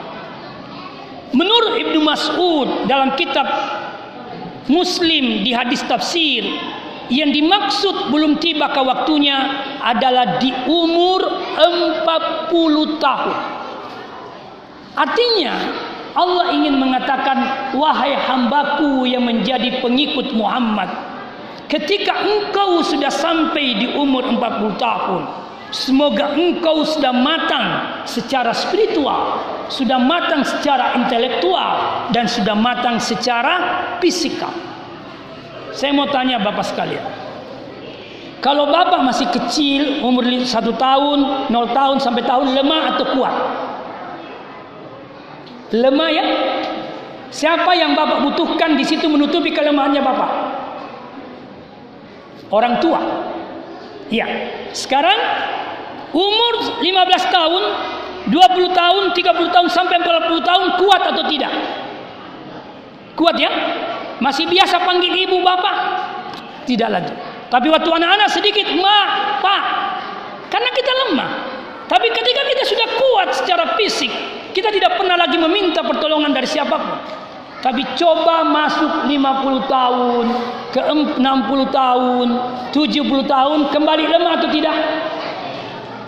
Menurut 1.38 1.78
Ibnu 1.78 2.00
Mas'ud 2.02 2.90
dalam 2.90 3.14
kitab 3.14 3.46
Muslim 4.66 5.46
di 5.46 5.54
hadis 5.54 5.86
tafsir 5.86 6.42
yang 7.08 7.32
dimaksud 7.32 8.12
belum 8.12 8.42
tiba 8.42 8.68
ke 8.74 8.82
waktunya 8.84 9.38
adalah 9.80 10.42
di 10.42 10.52
umur 10.66 11.24
40 11.56 12.98
tahun. 13.00 13.38
Artinya 14.98 15.54
Allah 16.18 16.50
ingin 16.50 16.82
mengatakan 16.82 17.38
wahai 17.78 18.18
hambaku 18.18 19.06
yang 19.06 19.22
menjadi 19.22 19.78
pengikut 19.86 20.34
Muhammad 20.34 20.90
ketika 21.70 22.18
engkau 22.26 22.82
sudah 22.82 23.14
sampai 23.14 23.78
di 23.78 23.88
umur 23.94 24.26
40 24.26 24.82
tahun 24.82 25.22
semoga 25.70 26.34
engkau 26.34 26.82
sudah 26.82 27.14
matang 27.14 27.66
secara 28.10 28.50
spiritual 28.50 29.38
sudah 29.70 30.02
matang 30.02 30.42
secara 30.42 30.98
intelektual 30.98 32.10
dan 32.10 32.26
sudah 32.26 32.58
matang 32.58 32.98
secara 32.98 33.86
fisikal 34.02 34.50
saya 35.78 35.94
mau 35.94 36.10
tanya 36.10 36.42
bapak 36.42 36.66
sekalian. 36.74 37.06
Kalau 38.42 38.66
bapak 38.66 39.06
masih 39.06 39.30
kecil, 39.30 40.02
umur 40.02 40.26
satu 40.42 40.74
tahun, 40.74 41.50
nol 41.54 41.70
tahun 41.70 42.02
sampai 42.02 42.26
tahun, 42.26 42.58
lemah 42.58 42.98
atau 42.98 43.06
kuat? 43.14 43.36
Lemah 45.76 46.10
ya? 46.12 46.26
Siapa 47.28 47.76
yang 47.76 47.92
bapak 47.92 48.24
butuhkan 48.24 48.80
di 48.80 48.88
situ 48.88 49.12
menutupi 49.12 49.52
kelemahannya 49.52 50.00
bapak? 50.00 50.32
Orang 52.48 52.80
tua. 52.80 53.04
Ya. 54.08 54.28
Sekarang 54.72 55.20
umur 56.16 56.80
15 56.80 56.88
tahun, 57.28 57.64
20 58.32 58.72
tahun, 58.72 59.04
30 59.12 59.56
tahun 59.56 59.68
sampai 59.68 60.00
40 60.00 60.40
tahun 60.40 60.68
kuat 60.80 61.02
atau 61.12 61.24
tidak? 61.28 61.52
Kuat 63.20 63.36
ya? 63.36 63.52
Masih 64.24 64.48
biasa 64.48 64.88
panggil 64.88 65.12
ibu 65.28 65.44
bapak? 65.44 65.76
Tidak 66.64 66.90
lagi. 66.90 67.12
Tapi 67.48 67.68
waktu 67.72 67.90
anak-anak 67.92 68.30
sedikit, 68.32 68.68
ma, 68.80 69.00
pak. 69.44 69.64
Karena 70.48 70.70
kita 70.72 70.92
lemah. 71.06 71.30
Tapi 71.88 72.08
ketika 72.12 72.42
kita 72.44 72.64
sudah 72.68 72.88
kuat 73.00 73.30
secara 73.36 73.66
fisik, 73.80 74.12
kita 74.58 74.74
tidak 74.74 74.98
pernah 74.98 75.14
lagi 75.14 75.38
meminta 75.38 75.86
pertolongan 75.86 76.34
dari 76.34 76.50
siapa 76.50 76.74
pun. 76.82 76.98
Tapi 77.62 77.86
coba 77.94 78.42
masuk 78.42 79.06
50 79.06 79.70
tahun, 79.70 80.26
ke 80.74 80.82
60 81.22 81.22
tahun, 81.70 82.28
70 82.74 83.26
tahun, 83.26 83.60
kembali 83.70 84.04
lemah 84.10 84.32
atau 84.42 84.50
tidak? 84.50 84.78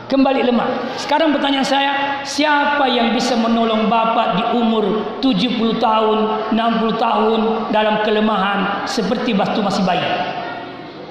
kembali 0.09 0.41
lemah. 0.41 0.97
Sekarang 0.97 1.29
pertanyaan 1.37 1.63
saya, 1.63 1.93
siapa 2.25 2.89
yang 2.89 3.13
bisa 3.13 3.37
menolong 3.37 3.85
bapak 3.85 4.41
di 4.41 4.43
umur 4.57 5.05
70 5.21 5.77
tahun, 5.77 6.49
60 6.57 6.97
tahun 6.97 7.39
dalam 7.69 8.01
kelemahan 8.01 8.89
seperti 8.89 9.37
batu 9.37 9.61
masih 9.61 9.85
bayi? 9.85 10.01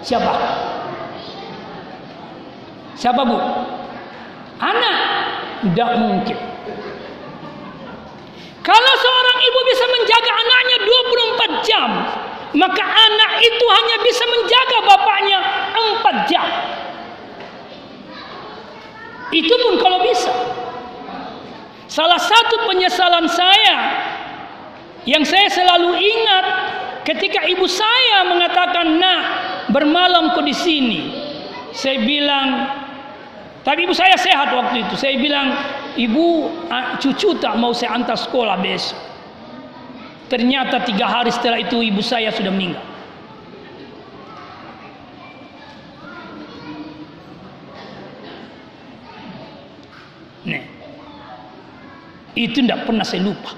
Siapa? 0.02 0.34
Siapa 2.98 3.22
bu? 3.22 3.38
Anak? 4.58 4.98
Tidak 5.62 5.90
mungkin. 6.02 6.38
Kalau 8.68 8.92
seorang 9.00 9.38
ibu 9.48 9.60
bisa 9.72 9.84
menjaga 9.88 10.32
anaknya 10.44 10.76
24 10.84 11.64
jam, 11.64 11.88
maka 12.52 12.84
anak 12.84 13.32
itu 13.40 13.64
hanya 13.64 13.96
bisa 14.04 14.24
menjaga 14.28 14.78
bapaknya 14.84 15.38
4 15.72 16.28
jam. 16.28 16.48
Itu 19.32 19.54
pun 19.64 19.80
kalau 19.80 20.04
bisa. 20.04 20.32
Salah 21.88 22.20
satu 22.20 22.68
penyesalan 22.68 23.24
saya 23.32 23.76
yang 25.08 25.24
saya 25.24 25.48
selalu 25.48 25.96
ingat 25.96 26.46
ketika 27.08 27.48
ibu 27.48 27.64
saya 27.64 28.28
mengatakan, 28.28 29.00
"Nak, 29.00 29.22
bermalam 29.72 30.36
kau 30.36 30.44
di 30.44 30.52
sini." 30.52 31.00
Saya 31.72 32.04
bilang, 32.04 32.48
tapi 33.68 33.84
ibu 33.84 33.92
saya 33.92 34.16
sehat 34.16 34.48
waktu 34.48 34.80
itu. 34.80 34.96
Saya 34.96 35.20
bilang, 35.20 35.52
"Ibu, 35.92 36.48
cucu 37.04 37.36
tak 37.36 37.60
mau 37.60 37.76
saya 37.76 38.00
antar 38.00 38.16
sekolah 38.16 38.56
besok." 38.64 38.96
Ternyata 40.32 40.88
tiga 40.88 41.04
hari 41.04 41.28
setelah 41.28 41.60
itu 41.60 41.76
ibu 41.84 42.00
saya 42.00 42.32
sudah 42.32 42.48
meninggal. 42.48 42.80
Nih. 50.48 50.64
Itu 52.40 52.64
tidak 52.64 52.88
pernah 52.88 53.04
saya 53.04 53.20
lupa. 53.20 53.52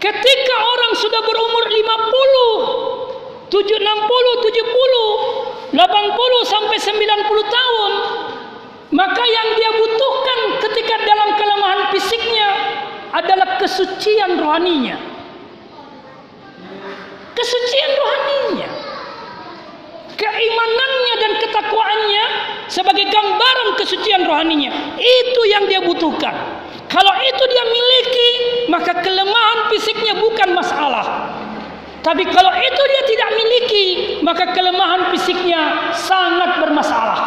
Ketika 0.00 0.56
orang 0.56 0.92
sudah 0.96 1.20
berumur 1.20 1.64
50, 1.68 3.15
7, 3.46 3.62
60, 3.62 3.78
70, 3.78 5.70
80 5.70 6.42
sampai 6.50 6.76
90 6.82 7.46
tahun, 7.46 7.92
maka 8.90 9.22
yang 9.22 9.48
dia 9.54 9.70
butuhkan 9.78 10.38
ketika 10.66 10.94
dalam 11.06 11.30
kelemahan 11.38 11.82
fisiknya 11.94 12.48
adalah 13.14 13.58
kesucian 13.62 14.42
rohaninya. 14.42 14.98
Kesucian 17.38 17.90
rohaninya. 17.94 18.68
Keimanannya 20.16 21.14
dan 21.20 21.32
ketakwaannya 21.44 22.24
sebagai 22.66 23.04
gambaran 23.06 23.68
kesucian 23.78 24.26
rohaninya. 24.26 24.72
Itu 24.98 25.40
yang 25.46 25.70
dia 25.70 25.84
butuhkan. 25.84 26.34
Kalau 26.88 27.14
itu 27.20 27.42
dia 27.52 27.64
miliki, 27.68 28.30
maka 28.72 28.96
kelemahan 29.04 29.70
fisiknya 29.70 30.16
bukan 30.18 30.56
masalah. 30.56 31.06
Tapi 32.06 32.22
kalau 32.30 32.54
itu 32.54 32.82
dia 32.86 33.02
tidak 33.02 33.30
miliki, 33.34 33.86
maka 34.22 34.54
kelemahan 34.54 35.10
fisiknya 35.10 35.90
sangat 35.90 36.62
bermasalah. 36.62 37.18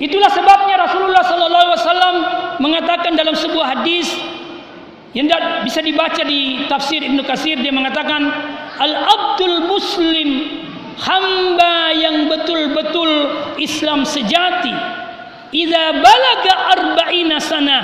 Itulah 0.00 0.32
sebabnya 0.32 0.88
Rasulullah 0.88 1.20
sallallahu 1.20 1.64
alaihi 1.68 1.80
wasallam 1.84 2.16
mengatakan 2.64 3.12
dalam 3.12 3.36
sebuah 3.36 3.76
hadis 3.76 4.08
yang 5.12 5.28
bisa 5.62 5.84
dibaca 5.84 6.24
di 6.24 6.64
tafsir 6.66 7.04
Ibnu 7.04 7.22
Katsir 7.22 7.60
dia 7.60 7.70
mengatakan 7.70 8.24
al-abdul 8.80 9.70
muslim 9.70 10.28
hamba 10.98 11.94
yang 11.94 12.26
betul-betul 12.26 13.10
Islam 13.60 14.02
sejati 14.02 14.74
idza 15.54 15.84
balaga 16.02 16.54
arba'ina 16.74 17.38
sana 17.38 17.78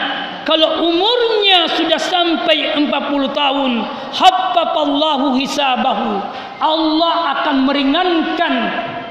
kalau 0.51 0.83
umurnya 0.83 1.71
sudah 1.79 2.01
sampai 2.03 2.75
40 2.75 2.91
tahun 3.31 3.87
haffafallahu 4.11 5.39
hisabahu. 5.39 6.19
Allah 6.59 7.17
akan 7.39 7.71
meringankan 7.71 8.55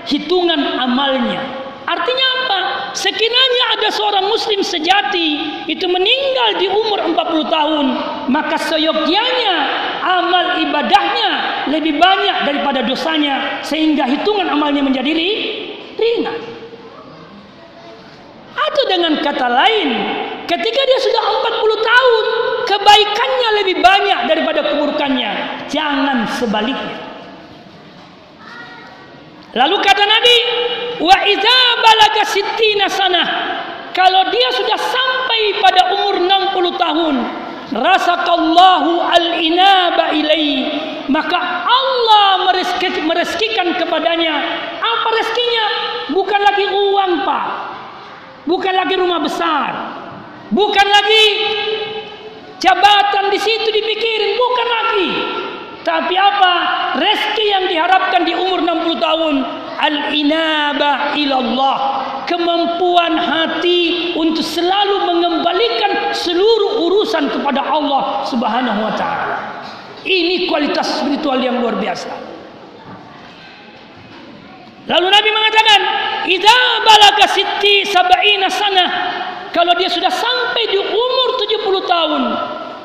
hitungan 0.03 0.59
amalnya. 0.83 1.39
Artinya 1.87 2.27
apa? 2.43 2.59
Sekiranya 2.91 3.79
ada 3.79 3.87
seorang 3.87 4.27
muslim 4.27 4.59
sejati 4.59 5.63
itu 5.71 5.87
meninggal 5.87 6.59
di 6.59 6.67
umur 6.67 7.07
40 7.07 7.47
tahun 7.47 7.85
maka 8.27 8.59
seyogyanya 8.59 9.55
amal 10.03 10.59
ibadahnya 10.59 11.29
lebih 11.71 11.97
banyak 12.03 12.51
daripada 12.51 12.83
dosanya 12.83 13.63
sehingga 13.63 14.03
hitungan 14.11 14.51
amalnya 14.51 14.83
menjadi 14.83 15.15
ringan. 15.95 16.37
Atau 18.59 18.83
dengan 18.91 19.13
kata 19.23 19.47
lain, 19.49 19.89
ketika 20.49 20.81
dia 20.81 20.99
sudah 21.05 21.23
40 21.45 21.89
tahun, 21.93 22.25
kebaikannya 22.65 23.49
lebih 23.61 23.77
banyak 23.85 24.19
daripada 24.25 24.61
keburukannya. 24.73 25.31
Jangan 25.69 26.25
sebaliknya. 26.41 26.97
Lalu 29.53 29.77
kata 29.81 30.03
Nabi, 30.05 30.37
wa 31.01 31.17
idza 31.25 31.59
balaga 31.81 32.23
sittina. 32.25 32.89
Kalau 33.93 34.21
dia 34.29 34.49
sudah 34.53 34.79
sampai 34.79 35.41
pada 35.61 35.81
umur 35.97 36.21
60 36.21 36.77
tahun, 36.77 37.15
rasakallahu 37.73 39.01
al-inaba 39.05 40.13
ilai 40.13 40.69
maka 41.09 41.37
Allah 41.65 42.49
mereskikan 43.05 43.77
kepadanya 43.77 44.33
apa 44.77 45.07
rezekinya 45.09 45.65
bukan 46.13 46.41
lagi 46.41 46.65
uang 46.69 47.11
Pak 47.25 47.45
bukan 48.49 48.73
lagi 48.73 48.95
rumah 48.97 49.21
besar, 49.21 49.88
bukan 50.53 50.87
lagi 50.87 51.25
jabatan 52.59 53.31
di 53.33 53.39
situ 53.39 53.67
dipikirin, 53.71 54.31
bukan 54.35 54.67
lagi. 54.67 55.09
Tapi 55.79 56.13
apa? 56.13 56.53
Rezeki 56.99 57.45
yang 57.49 57.65
diharapkan 57.71 58.21
di 58.27 58.35
umur 58.35 58.61
60 58.61 58.99
tahun 58.99 59.35
al-inabah 59.79 61.15
ilallah 61.15 61.77
kemampuan 62.27 63.15
hati 63.15 64.13
untuk 64.13 64.43
selalu 64.43 65.07
mengembalikan 65.07 66.11
seluruh 66.11 66.83
urusan 66.83 67.31
kepada 67.31 67.63
Allah 67.63 68.27
Subhanahu 68.27 68.79
wa 68.85 68.93
taala. 68.93 69.37
Ini 70.03 70.51
kualitas 70.51 70.99
spiritual 70.99 71.39
yang 71.39 71.63
luar 71.63 71.79
biasa. 71.79 72.11
Lalu 74.89 75.07
Nabi 75.09 75.29
mengatakan, 75.31 75.79
"Idza 76.27 76.59
balaga 76.83 77.25
sitti 77.29 77.87
sab'ina 77.87 78.47
sana." 78.51 78.85
Kalau 79.49 79.73
dia 79.75 79.89
sudah 79.89 80.13
sampai 80.13 80.63
di 80.69 80.77
umur 80.77 81.29
70 81.41 81.89
tahun, 81.89 82.23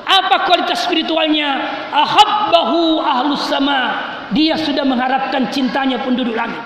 apa 0.05 0.37
kualitas 0.49 0.85
spiritualnya? 0.85 1.61
Ahabbahu 1.93 3.01
ahlus 3.01 3.45
sama. 3.49 4.13
Dia 4.33 4.57
sudah 4.57 4.85
mengharapkan 4.85 5.53
cintanya 5.53 6.01
penduduk 6.01 6.33
langit. 6.33 6.61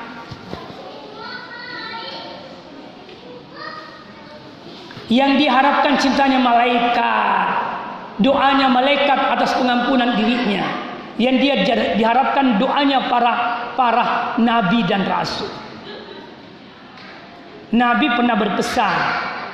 Yang 5.09 5.40
diharapkan 5.40 5.94
cintanya 5.96 6.36
malaikat, 6.36 7.46
doanya 8.20 8.68
malaikat 8.68 9.18
atas 9.32 9.57
pengampunan 9.57 10.14
dirinya 10.20 10.88
yang 11.18 11.42
dia 11.42 11.66
diharapkan 11.99 12.62
doanya 12.62 13.11
para 13.11 13.34
para 13.74 14.05
nabi 14.38 14.86
dan 14.86 15.03
rasul. 15.09 15.51
Nabi 17.74 18.09
pernah 18.16 18.36
berpesan, 18.38 18.96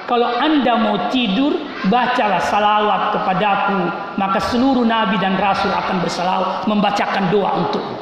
kalau 0.05 0.29
anda 0.37 0.77
mau 0.77 1.09
tidur, 1.09 1.57
bacalah 1.89 2.41
salawat 2.45 3.17
kepadaku, 3.17 3.81
maka 4.21 4.39
seluruh 4.53 4.85
nabi 4.85 5.17
dan 5.17 5.41
rasul 5.41 5.73
akan 5.73 5.97
bersalawat, 6.05 6.69
membacakan 6.69 7.33
doa 7.33 7.51
untukmu. 7.65 7.97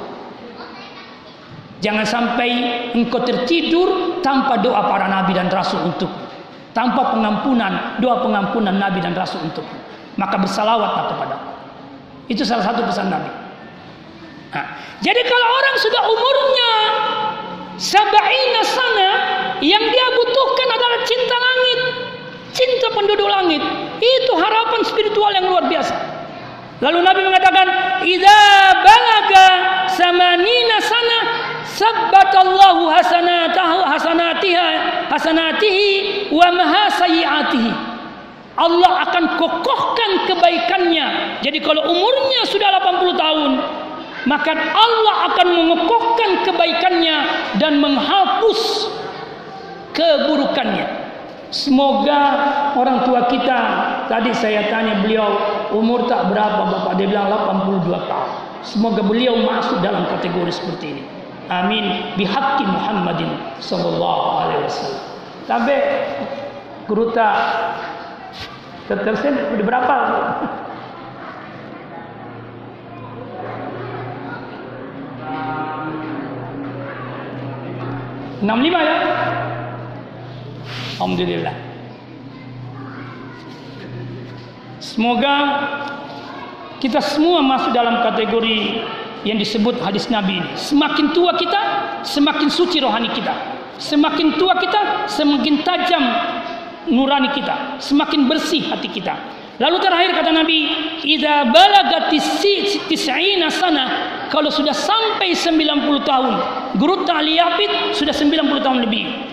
Jangan 1.82 2.06
sampai 2.06 2.50
engkau 2.94 3.22
tertidur 3.26 4.18
tanpa 4.22 4.58
doa 4.62 4.86
para 4.86 5.10
nabi 5.10 5.34
dan 5.34 5.50
rasul 5.50 5.82
untukmu. 5.82 6.30
Tanpa 6.72 7.12
pengampunan, 7.12 7.98
doa 8.00 8.22
pengampunan 8.22 8.74
nabi 8.78 9.02
dan 9.02 9.14
rasul 9.14 9.42
untukmu. 9.42 9.76
Maka 10.14 10.38
bersalawatlah 10.38 11.04
kepadaku. 11.14 11.48
Itu 12.30 12.46
salah 12.46 12.64
satu 12.64 12.86
pesan 12.86 13.10
Nabi. 13.10 13.30
Nah, 14.52 14.66
jadi 15.00 15.20
kalau 15.24 15.48
orang 15.48 15.76
sudah 15.80 16.02
umurnya 16.06 16.72
sabaina 17.80 18.62
sana, 18.62 19.10
yang 19.62 19.84
dia 19.94 20.06
butuhkan 20.18 20.68
adalah 20.74 21.00
cinta 21.06 21.36
langit, 21.38 21.78
cinta 22.50 22.86
penduduk 22.90 23.30
langit. 23.30 23.62
Itu 24.02 24.32
harapan 24.34 24.82
spiritual 24.82 25.30
yang 25.30 25.46
luar 25.46 25.70
biasa. 25.70 25.94
Lalu 26.82 26.98
Nabi 26.98 27.22
mengatakan, 27.22 27.66
"Idza 28.02 28.42
balaga 28.82 29.46
samanina 29.86 30.82
sana, 30.82 31.18
sabbatallahu 31.62 32.90
hasanatahu 32.90 33.86
hasanatiha 33.86 34.68
hasanatihi 35.14 35.88
wa 36.34 36.50
mahasayiatihi." 36.50 37.94
Allah 38.58 38.92
akan 39.08 39.24
kokohkan 39.38 40.10
kebaikannya. 40.26 41.38
Jadi 41.40 41.58
kalau 41.62 41.86
umurnya 41.86 42.44
sudah 42.50 42.68
80 42.82 43.14
tahun, 43.14 43.50
maka 44.26 44.52
Allah 44.58 45.16
akan 45.32 45.46
mengokohkan 45.54 46.44
kebaikannya 46.50 47.16
dan 47.62 47.78
menghapus 47.78 48.90
keburukannya. 49.92 51.12
Semoga 51.52 52.20
orang 52.80 53.04
tua 53.04 53.28
kita 53.28 53.58
tadi 54.08 54.32
saya 54.32 54.72
tanya 54.72 55.04
beliau 55.04 55.36
umur 55.76 56.08
tak 56.08 56.32
berapa 56.32 56.64
Bapak 56.64 56.96
dia 56.96 57.12
bilang 57.12 57.28
82 57.28 57.92
tahun. 58.08 58.30
Semoga 58.64 59.04
beliau 59.04 59.36
masuk 59.44 59.84
dalam 59.84 60.08
kategori 60.16 60.48
seperti 60.48 60.96
ini. 60.96 61.04
Amin 61.52 62.16
bihaqqi 62.16 62.64
Muhammadin 62.64 63.28
sallallahu 63.60 64.24
alaihi 64.48 64.64
wasallam. 64.64 65.04
Sampai 65.44 65.76
keruta 66.88 67.28
tersen 68.88 69.36
berapa? 69.60 69.96
65 78.42 78.74
ya 78.74 78.96
Alhamdulillah 80.98 81.72
Semoga 84.82 85.34
kita 86.82 86.98
semua 86.98 87.38
masuk 87.40 87.70
dalam 87.70 88.02
kategori 88.02 88.82
yang 89.22 89.38
disebut 89.38 89.78
hadis 89.78 90.10
Nabi. 90.10 90.42
Semakin 90.58 91.14
tua 91.14 91.38
kita, 91.38 91.62
semakin 92.02 92.50
suci 92.50 92.82
rohani 92.82 93.06
kita. 93.14 93.30
Semakin 93.78 94.34
tua 94.34 94.58
kita, 94.58 95.06
semakin 95.06 95.62
tajam 95.62 96.02
nurani 96.90 97.30
kita. 97.30 97.78
Semakin 97.78 98.26
bersih 98.26 98.66
hati 98.66 98.90
kita. 98.90 99.14
Lalu 99.62 99.78
terakhir 99.78 100.10
kata 100.18 100.30
Nabi, 100.34 100.58
"Idza 101.06 101.46
balagati 101.54 102.18
tis'ina 102.90 103.46
sana," 103.46 103.84
kalau 104.26 104.50
sudah 104.50 104.74
sampai 104.74 105.38
90 105.38 106.02
tahun, 106.02 106.34
guru 106.82 107.06
ta'liyafid 107.06 107.94
sudah 107.94 108.10
90 108.10 108.58
tahun 108.58 108.82
lebih. 108.82 109.31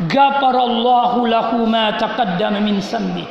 Ghafarallahu 0.00 1.28
lahu 1.28 1.68
ma 1.68 1.92
taqaddama 2.00 2.62
min 2.64 2.80
sambi. 2.80 3.28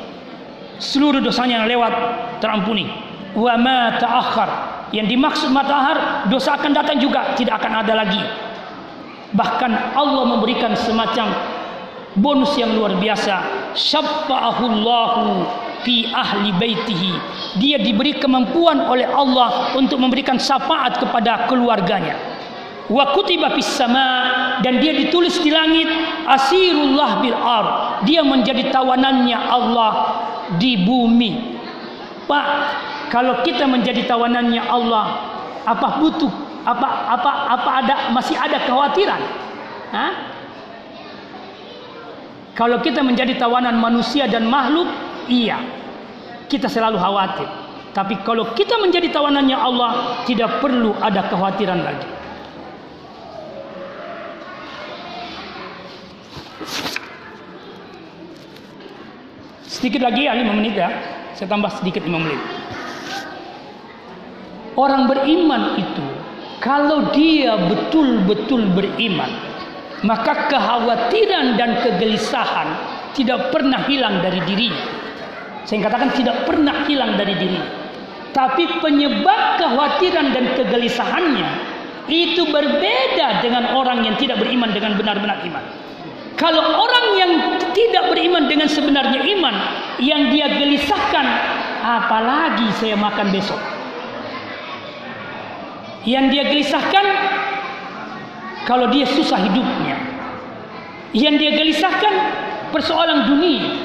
Seluruh 0.78 1.22
dosanya 1.22 1.66
yang 1.66 1.68
lewat 1.70 1.94
terampuni. 2.38 2.86
Wa 3.34 3.58
ma 3.58 3.98
ta'akhkhar. 3.98 4.50
Yang 4.92 5.08
dimaksud 5.16 5.50
matahar, 5.56 6.28
dosa 6.28 6.60
akan 6.60 6.76
datang 6.76 7.00
juga, 7.00 7.34
tidak 7.40 7.64
akan 7.64 7.74
ada 7.80 7.94
lagi. 7.96 8.22
Bahkan 9.32 9.96
Allah 9.96 10.24
memberikan 10.28 10.76
semacam 10.76 11.32
bonus 12.20 12.60
yang 12.60 12.76
luar 12.76 13.00
biasa. 13.00 13.72
Syaffa'ahullahu 13.72 15.48
fi 15.88 16.12
ahli 16.12 16.52
baitihi. 16.60 17.14
Dia 17.56 17.80
diberi 17.80 18.20
kemampuan 18.20 18.84
oleh 18.84 19.08
Allah 19.08 19.72
untuk 19.80 19.98
memberikan 19.98 20.36
syafaat 20.36 21.00
kepada 21.00 21.48
keluarganya. 21.48 22.41
Wa 22.92 23.16
kutiba 23.16 23.56
fis 23.56 23.72
sama 23.72 24.60
dan 24.60 24.84
dia 24.84 24.92
ditulis 24.92 25.40
di 25.40 25.48
langit 25.48 25.88
asirullah 26.28 27.24
bil 27.24 27.40
ar. 27.40 27.66
Dia 28.04 28.20
menjadi 28.20 28.68
tawanannya 28.68 29.38
Allah 29.40 29.92
di 30.60 30.84
bumi. 30.84 31.56
Pak, 32.28 32.46
kalau 33.08 33.40
kita 33.48 33.64
menjadi 33.64 34.04
tawanannya 34.04 34.60
Allah, 34.68 35.24
apa 35.64 36.04
butuh? 36.04 36.32
Apa 36.68 36.88
apa 37.16 37.32
apa 37.48 37.70
ada 37.80 37.96
masih 38.12 38.36
ada 38.36 38.60
kekhawatiran? 38.60 39.22
Hah? 39.96 40.12
Kalau 42.52 42.84
kita 42.84 43.00
menjadi 43.02 43.40
tawanan 43.40 43.80
manusia 43.80 44.28
dan 44.28 44.52
makhluk, 44.52 44.92
iya. 45.32 45.64
Kita 46.52 46.68
selalu 46.68 47.00
khawatir. 47.00 47.48
Tapi 47.96 48.20
kalau 48.28 48.52
kita 48.52 48.76
menjadi 48.84 49.08
tawanannya 49.16 49.56
Allah, 49.56 50.20
tidak 50.28 50.60
perlu 50.60 50.92
ada 51.00 51.32
kekhawatiran 51.32 51.80
lagi. 51.80 52.21
Sedikit 59.82 60.06
lagi 60.06 60.30
ya 60.30 60.38
5 60.38 60.46
menit 60.54 60.78
ya. 60.78 60.94
Saya 61.34 61.50
tambah 61.50 61.74
sedikit 61.74 62.06
5 62.06 62.14
menit. 62.22 62.38
Orang 64.78 65.10
beriman 65.10 65.82
itu 65.82 66.06
kalau 66.62 67.10
dia 67.10 67.58
betul-betul 67.66 68.70
beriman, 68.78 69.34
maka 70.06 70.46
kekhawatiran 70.54 71.58
dan 71.58 71.82
kegelisahan 71.82 72.70
tidak 73.18 73.50
pernah 73.50 73.82
hilang 73.90 74.22
dari 74.22 74.38
dirinya. 74.46 74.86
Saya 75.66 75.90
katakan 75.90 76.14
tidak 76.14 76.46
pernah 76.46 76.86
hilang 76.86 77.18
dari 77.18 77.34
diri. 77.34 77.58
Tapi 78.32 78.64
penyebab 78.86 79.58
kekhawatiran 79.58 80.30
dan 80.30 80.46
kegelisahannya 80.54 81.50
itu 82.06 82.46
berbeda 82.48 83.42
dengan 83.42 83.74
orang 83.74 84.06
yang 84.06 84.16
tidak 84.22 84.38
beriman 84.38 84.70
dengan 84.70 84.94
benar-benar 84.96 85.42
iman. 85.42 85.66
Kalau 86.42 86.74
orang 86.74 87.06
yang 87.22 87.32
tidak 87.70 88.10
beriman 88.10 88.50
dengan 88.50 88.66
sebenarnya 88.66 89.22
iman, 89.38 89.56
yang 90.02 90.34
dia 90.34 90.50
gelisahkan, 90.58 91.26
apalagi 91.86 92.66
saya 92.82 92.98
makan 92.98 93.30
besok. 93.30 93.62
Yang 96.02 96.26
dia 96.34 96.44
gelisahkan, 96.50 97.06
kalau 98.66 98.90
dia 98.90 99.06
susah 99.06 99.38
hidupnya. 99.38 100.02
Yang 101.14 101.36
dia 101.46 101.52
gelisahkan, 101.62 102.14
persoalan 102.74 103.30
dunia. 103.30 103.78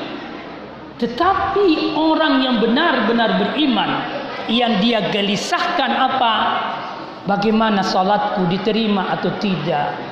Tetapi 0.97 1.93
orang 1.93 2.41
yang 2.41 2.57
benar-benar 2.57 3.37
beriman, 3.37 4.01
yang 4.49 4.81
dia 4.81 5.13
gelisahkan 5.13 5.93
apa? 5.93 6.35
Bagaimana 7.29 7.85
salatku 7.85 8.49
diterima 8.49 9.13
atau 9.13 9.29
tidak? 9.37 10.06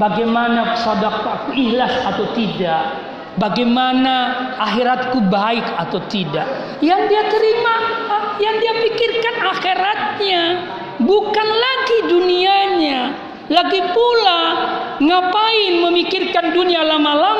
Bagaimana 0.00 0.80
sedekahku 0.80 1.52
ikhlas 1.52 1.92
atau 2.08 2.32
tidak? 2.32 2.96
Bagaimana 3.36 4.32
akhiratku 4.56 5.28
baik 5.28 5.62
atau 5.76 6.00
tidak? 6.08 6.48
Yang 6.80 7.12
dia 7.12 7.22
terima, 7.28 7.74
yang 8.40 8.56
dia 8.64 8.74
pikirkan 8.80 9.36
akhiratnya, 9.44 10.42
bukan 11.04 11.48
lagi 11.52 11.98
dunianya. 12.08 13.00
Lagi 13.50 13.82
pula 13.92 14.40
ngapain 15.02 15.82
memikirkan 15.84 16.54
dunia 16.54 16.80
lama-lama? 16.86 17.39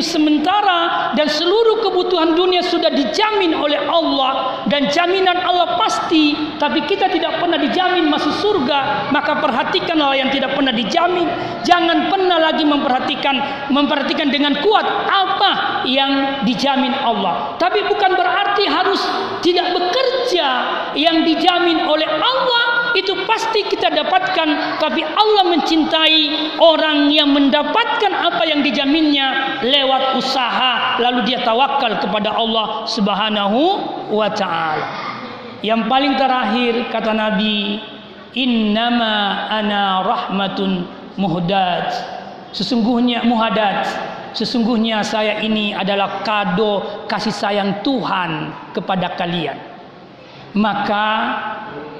Itu 0.00 0.16
sementara 0.16 1.12
dan 1.12 1.28
seluruh 1.28 1.84
kebutuhan 1.84 2.32
dunia 2.32 2.64
sudah 2.64 2.88
dijamin 2.88 3.52
oleh 3.52 3.76
Allah 3.84 4.64
dan 4.64 4.88
jaminan 4.88 5.36
Allah 5.44 5.76
pasti, 5.76 6.56
tapi 6.56 6.88
kita 6.88 7.12
tidak 7.12 7.36
pernah 7.36 7.60
dijamin 7.60 8.08
masuk 8.08 8.32
surga. 8.40 9.12
Maka 9.12 9.44
perhatikanlah 9.44 10.16
yang 10.16 10.32
tidak 10.32 10.56
pernah 10.56 10.72
dijamin. 10.72 11.28
Jangan 11.68 12.08
pernah 12.08 12.40
lagi 12.40 12.64
memperhatikan 12.64 13.68
memperhatikan 13.68 14.32
dengan 14.32 14.56
kuat 14.64 14.88
apa 15.04 15.84
yang 15.84 16.48
dijamin 16.48 16.96
Allah. 17.04 17.60
Tapi 17.60 17.84
bukan 17.84 18.16
berarti 18.16 18.64
harus 18.72 19.04
tidak 19.44 19.68
bekerja 19.76 20.48
yang 20.96 21.28
dijamin 21.28 21.84
oleh 21.84 22.08
Allah 22.08 22.79
itu 22.98 23.12
pasti 23.26 23.66
kita 23.66 23.92
dapatkan 23.92 24.80
tapi 24.82 25.02
Allah 25.04 25.44
mencintai 25.50 26.22
orang 26.58 27.10
yang 27.10 27.30
mendapatkan 27.30 28.12
apa 28.12 28.42
yang 28.46 28.60
dijaminnya 28.60 29.60
lewat 29.62 30.18
usaha 30.18 30.98
lalu 31.00 31.26
dia 31.30 31.40
tawakal 31.42 31.98
kepada 32.02 32.34
Allah 32.34 32.84
Subhanahu 32.86 33.60
wa 34.10 34.28
taala. 34.32 34.88
Yang 35.60 35.82
paling 35.92 36.14
terakhir 36.16 36.88
kata 36.88 37.12
Nabi, 37.12 37.80
"Innama 38.32 39.46
ana 39.52 40.00
rahmatun 40.00 40.88
muhdat." 41.20 41.92
Sesungguhnya 42.50 43.22
muhadat, 43.22 43.86
sesungguhnya 44.34 45.06
saya 45.06 45.38
ini 45.38 45.70
adalah 45.70 46.26
kado 46.26 47.06
kasih 47.06 47.30
sayang 47.30 47.78
Tuhan 47.86 48.50
kepada 48.74 49.14
kalian. 49.14 49.54
Maka 50.58 51.06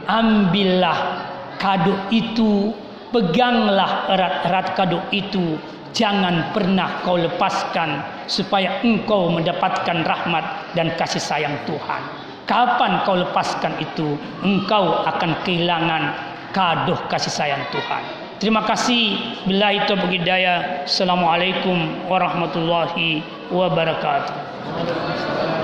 ambillah 0.06 1.28
kado 1.60 2.08
itu, 2.12 2.72
peganglah 3.12 4.08
erat-erat 4.08 4.66
kado 4.78 4.98
itu, 5.12 5.58
jangan 5.92 6.54
pernah 6.54 7.02
kau 7.02 7.18
lepaskan 7.18 8.24
supaya 8.30 8.80
engkau 8.86 9.28
mendapatkan 9.28 10.06
rahmat 10.06 10.72
dan 10.78 10.94
kasih 10.96 11.20
sayang 11.20 11.58
Tuhan. 11.66 12.02
Kapan 12.46 13.06
kau 13.06 13.14
lepaskan 13.14 13.78
itu, 13.78 14.18
engkau 14.42 15.06
akan 15.06 15.38
kehilangan 15.46 16.02
kado 16.50 16.98
kasih 17.06 17.30
sayang 17.30 17.62
Tuhan. 17.70 18.02
Terima 18.40 18.64
kasih. 18.64 19.20
Bila 19.44 19.68
itu 19.76 19.92
begidaya. 20.00 20.88
Assalamualaikum 20.88 22.08
warahmatullahi 22.08 23.20
wabarakatuh. 23.52 25.59